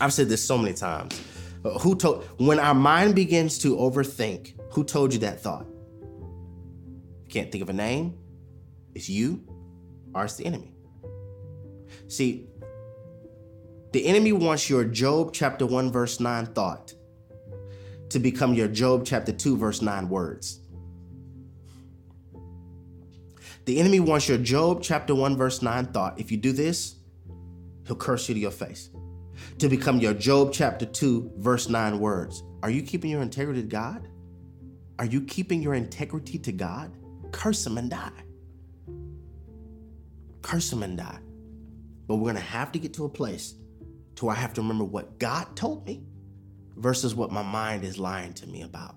I've 0.00 0.12
said 0.12 0.28
this 0.28 0.42
so 0.42 0.58
many 0.58 0.74
times. 0.74 1.20
Uh, 1.64 1.78
who 1.78 1.94
told 1.94 2.24
when 2.38 2.58
our 2.58 2.74
mind 2.74 3.14
begins 3.14 3.58
to 3.58 3.76
overthink, 3.76 4.54
who 4.72 4.82
told 4.82 5.12
you 5.12 5.18
that 5.20 5.40
thought? 5.40 5.66
Can't 7.28 7.50
think 7.52 7.62
of 7.62 7.68
a 7.68 7.72
name? 7.72 8.18
It's 8.94 9.08
you 9.08 9.44
or 10.14 10.24
it's 10.24 10.36
the 10.36 10.46
enemy. 10.46 10.74
See, 12.08 12.48
the 13.92 14.06
enemy 14.06 14.32
wants 14.32 14.68
your 14.68 14.84
Job 14.84 15.32
chapter 15.32 15.66
1, 15.66 15.92
verse 15.92 16.18
9 16.18 16.46
thought 16.46 16.94
to 18.10 18.18
become 18.18 18.54
your 18.54 18.68
Job 18.68 19.04
chapter 19.04 19.32
2, 19.32 19.56
verse 19.56 19.82
9 19.82 20.08
words. 20.08 20.60
The 23.64 23.80
enemy 23.80 23.98
wants 23.98 24.28
your 24.28 24.38
Job 24.38 24.82
chapter 24.82 25.14
1, 25.14 25.36
verse 25.36 25.62
9 25.62 25.86
thought. 25.86 26.20
If 26.20 26.30
you 26.30 26.36
do 26.36 26.52
this, 26.52 26.96
he'll 27.86 27.96
curse 27.96 28.28
you 28.28 28.34
to 28.34 28.40
your 28.40 28.50
face. 28.50 28.90
To 29.58 29.68
become 29.68 30.00
your 30.00 30.12
Job 30.12 30.52
chapter 30.52 30.84
2, 30.84 31.32
verse 31.38 31.68
9 31.70 31.98
words. 31.98 32.42
Are 32.62 32.70
you 32.70 32.82
keeping 32.82 33.10
your 33.10 33.22
integrity 33.22 33.62
to 33.62 33.66
God? 33.66 34.06
Are 34.98 35.06
you 35.06 35.22
keeping 35.22 35.62
your 35.62 35.74
integrity 35.74 36.38
to 36.38 36.52
God? 36.52 36.94
Curse 37.32 37.66
him 37.66 37.78
and 37.78 37.90
die. 37.90 38.10
Curse 40.42 40.72
him 40.72 40.82
and 40.82 40.98
die. 40.98 41.18
But 42.06 42.16
we're 42.16 42.32
going 42.32 42.36
to 42.36 42.42
have 42.42 42.70
to 42.72 42.78
get 42.78 42.92
to 42.94 43.06
a 43.06 43.08
place 43.08 43.54
to 44.16 44.26
where 44.26 44.36
I 44.36 44.38
have 44.38 44.54
to 44.54 44.60
remember 44.60 44.84
what 44.84 45.18
God 45.18 45.56
told 45.56 45.86
me 45.86 46.04
versus 46.76 47.14
what 47.14 47.32
my 47.32 47.42
mind 47.42 47.82
is 47.82 47.98
lying 47.98 48.34
to 48.34 48.46
me 48.46 48.62
about. 48.62 48.94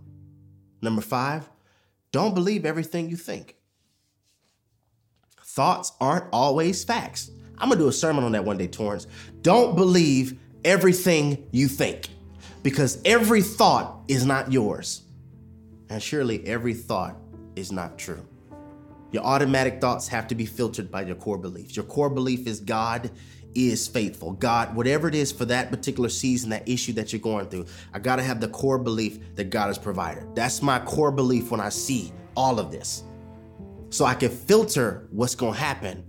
Number 0.82 1.02
five, 1.02 1.50
don't 2.12 2.34
believe 2.36 2.66
everything 2.66 3.10
you 3.10 3.16
think. 3.16 3.57
Thoughts 5.58 5.94
aren't 6.00 6.26
always 6.32 6.84
facts. 6.84 7.32
I'm 7.58 7.70
gonna 7.70 7.82
do 7.82 7.88
a 7.88 7.92
sermon 7.92 8.24
on 8.24 8.34
that 8.34 8.46
one 8.46 8.60
day, 8.60 8.68
Torrance. 8.68 9.08
Don't 9.42 9.76
believe 9.76 10.40
everything 10.64 11.48
you 11.52 11.68
think 11.68 12.10
because 12.62 13.02
every 13.06 13.42
thought 13.42 14.02
is 14.08 14.24
not 14.24 14.52
yours. 14.52 15.02
And 15.90 16.04
surely 16.04 16.46
every 16.46 16.76
thought 16.76 17.18
is 17.56 17.72
not 17.72 17.98
true. 17.98 18.24
Your 19.12 19.24
automatic 19.24 19.82
thoughts 19.82 20.08
have 20.10 20.28
to 20.28 20.36
be 20.36 20.46
filtered 20.46 20.92
by 20.92 21.02
your 21.02 21.16
core 21.16 21.40
beliefs. 21.40 21.76
Your 21.76 21.86
core 21.86 22.12
belief 22.12 22.46
is 22.46 22.60
God 22.60 23.10
is 23.56 23.88
faithful. 23.88 24.34
God, 24.34 24.76
whatever 24.76 25.08
it 25.08 25.16
is 25.16 25.32
for 25.32 25.46
that 25.46 25.72
particular 25.72 26.10
season, 26.10 26.52
that 26.52 26.70
issue 26.70 26.94
that 26.94 27.12
you're 27.12 27.20
going 27.20 27.48
through, 27.48 27.66
I 27.96 27.98
got 27.98 28.18
to 28.18 28.24
have 28.24 28.42
the 28.42 28.50
core 28.50 28.78
belief 28.78 29.34
that 29.34 29.50
God 29.50 29.72
is 29.72 29.80
provided. 29.80 30.36
That's 30.36 30.62
my 30.62 30.78
core 30.78 31.12
belief 31.12 31.50
when 31.50 31.60
I 31.60 31.70
see 31.70 32.14
all 32.36 32.60
of 32.60 32.72
this. 32.72 33.02
So 33.98 34.06
I 34.06 34.14
can 34.14 34.30
filter 34.30 35.08
what's 35.10 35.34
going 35.34 35.54
to 35.54 35.60
happen 35.60 36.06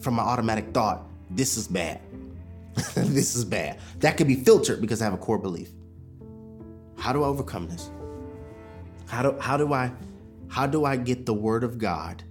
from 0.00 0.14
my 0.14 0.24
automatic 0.24 0.74
thought. 0.74 1.08
This 1.30 1.56
is 1.56 1.68
bad. 1.68 2.00
this 2.96 3.36
is 3.36 3.44
bad. 3.44 3.78
That 4.00 4.16
can 4.16 4.26
be 4.26 4.34
filtered 4.34 4.80
because 4.80 5.00
I 5.00 5.04
have 5.04 5.14
a 5.14 5.18
core 5.18 5.38
belief. 5.38 5.70
How 6.98 7.12
do 7.12 7.22
I 7.22 7.28
overcome 7.28 7.68
this? 7.68 7.92
How 9.06 9.22
do 9.22 9.38
how 9.38 9.56
do 9.56 9.72
I 9.72 9.92
how 10.48 10.66
do 10.66 10.84
I 10.84 10.96
get 10.96 11.26
the 11.26 11.32
word 11.32 11.62
of 11.62 11.78
God 11.78 12.24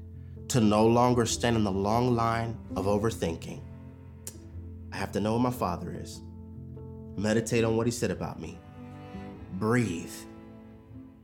to 0.50 0.60
no 0.60 0.86
longer 0.86 1.26
stand 1.26 1.56
in 1.56 1.64
the 1.64 1.72
long 1.72 2.14
line 2.14 2.58
of 2.76 2.84
overthinking 2.86 3.62
I 4.92 4.98
have 4.98 5.14
to 5.14 5.22
know 5.22 5.38
who 5.38 5.40
my 5.40 5.52
father 5.52 5.96
is, 5.98 6.22
meditate 7.16 7.64
on 7.64 7.78
what 7.78 7.88
he 7.88 7.92
said 7.92 8.12
about 8.12 8.42
me, 8.42 8.60
breathe, 9.54 10.18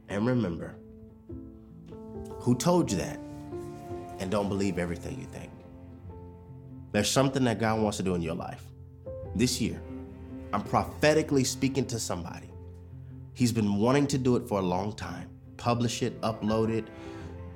and 0.07 0.25
remember 0.25 0.77
who 2.39 2.55
told 2.55 2.89
you 2.89 2.97
that, 2.99 3.19
and 4.23 4.31
don't 4.31 4.47
believe 4.47 4.79
everything 4.79 5.19
you 5.19 5.25
think. 5.25 5.51
There's 6.93 7.11
something 7.11 7.43
that 7.43 7.59
God 7.59 7.81
wants 7.81 7.97
to 7.97 8.03
do 8.03 8.15
in 8.15 8.21
your 8.21 8.35
life 8.35 8.63
this 9.35 9.59
year. 9.59 9.81
I'm 10.53 10.63
prophetically 10.63 11.43
speaking 11.43 11.85
to 11.87 11.99
somebody. 11.99 12.49
He's 13.33 13.51
been 13.51 13.75
wanting 13.75 14.07
to 14.07 14.17
do 14.17 14.37
it 14.37 14.47
for 14.47 14.59
a 14.59 14.61
long 14.61 14.93
time. 14.93 15.29
Publish 15.57 16.03
it, 16.03 16.19
upload 16.21 16.69
it, 16.69 16.87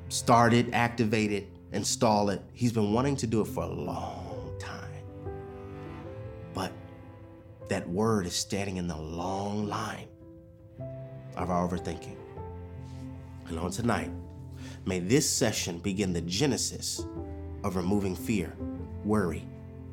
start 0.09 0.53
it, 0.53 0.73
activate 0.73 1.31
it, 1.31 1.47
install 1.71 2.31
it. 2.31 2.41
He's 2.51 2.73
been 2.73 2.91
wanting 2.91 3.15
to 3.17 3.27
do 3.27 3.39
it 3.39 3.47
for 3.47 3.63
a 3.63 3.73
long 3.73 4.53
time. 4.59 5.05
But 6.53 6.73
that 7.69 7.87
word 7.87 8.25
is 8.25 8.33
standing 8.33 8.75
in 8.75 8.87
the 8.87 8.97
long 8.97 9.67
line 9.67 10.07
of 11.37 11.49
our 11.49 11.65
overthinking. 11.65 12.17
And 13.47 13.57
on 13.57 13.71
tonight, 13.71 14.11
may 14.87 14.99
this 14.99 15.29
session 15.29 15.79
begin 15.79 16.13
the 16.13 16.21
genesis 16.21 17.05
of 17.65 17.75
removing 17.75 18.15
fear, 18.15 18.55
worry, 19.03 19.45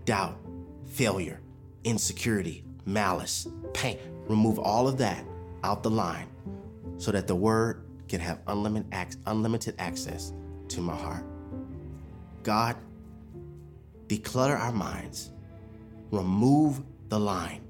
doubt, 0.04 0.38
failure, 0.86 1.40
insecurity, 1.82 2.64
malice, 2.86 3.48
pain. 3.74 3.98
Remove 4.28 4.58
all 4.60 4.86
of 4.86 4.96
that 4.98 5.24
out 5.64 5.82
the 5.82 5.90
line 5.90 6.28
so 6.96 7.10
that 7.10 7.26
the 7.26 7.34
word 7.34 7.84
can 8.08 8.20
have 8.20 8.38
unlimited 8.46 9.16
unlimited 9.26 9.74
access 9.78 10.32
to 10.68 10.80
my 10.80 10.94
heart. 10.94 11.26
God, 12.44 12.76
declutter 14.06 14.58
our 14.58 14.72
minds, 14.72 15.32
remove 16.12 16.82
the 17.08 17.18
line 17.18 17.62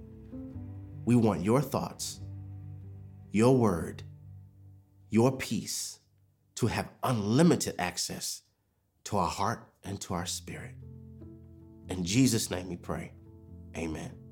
we 1.07 1.17
want 1.17 1.43
your 1.43 1.61
thoughts, 1.61 2.21
your 3.33 3.57
word, 3.57 4.03
your 5.11 5.33
peace 5.33 6.01
to 6.65 6.69
have 6.69 6.89
unlimited 7.03 7.75
access 7.79 8.41
to 9.05 9.19
our 9.19 9.29
heart 9.29 9.69
and 9.85 10.01
to 10.01 10.15
our 10.15 10.25
spirit. 10.25 10.75
In 11.91 12.03
Jesus' 12.07 12.51
name 12.51 12.71
we 12.71 12.77
pray. 12.77 13.13
Amen. 13.77 14.24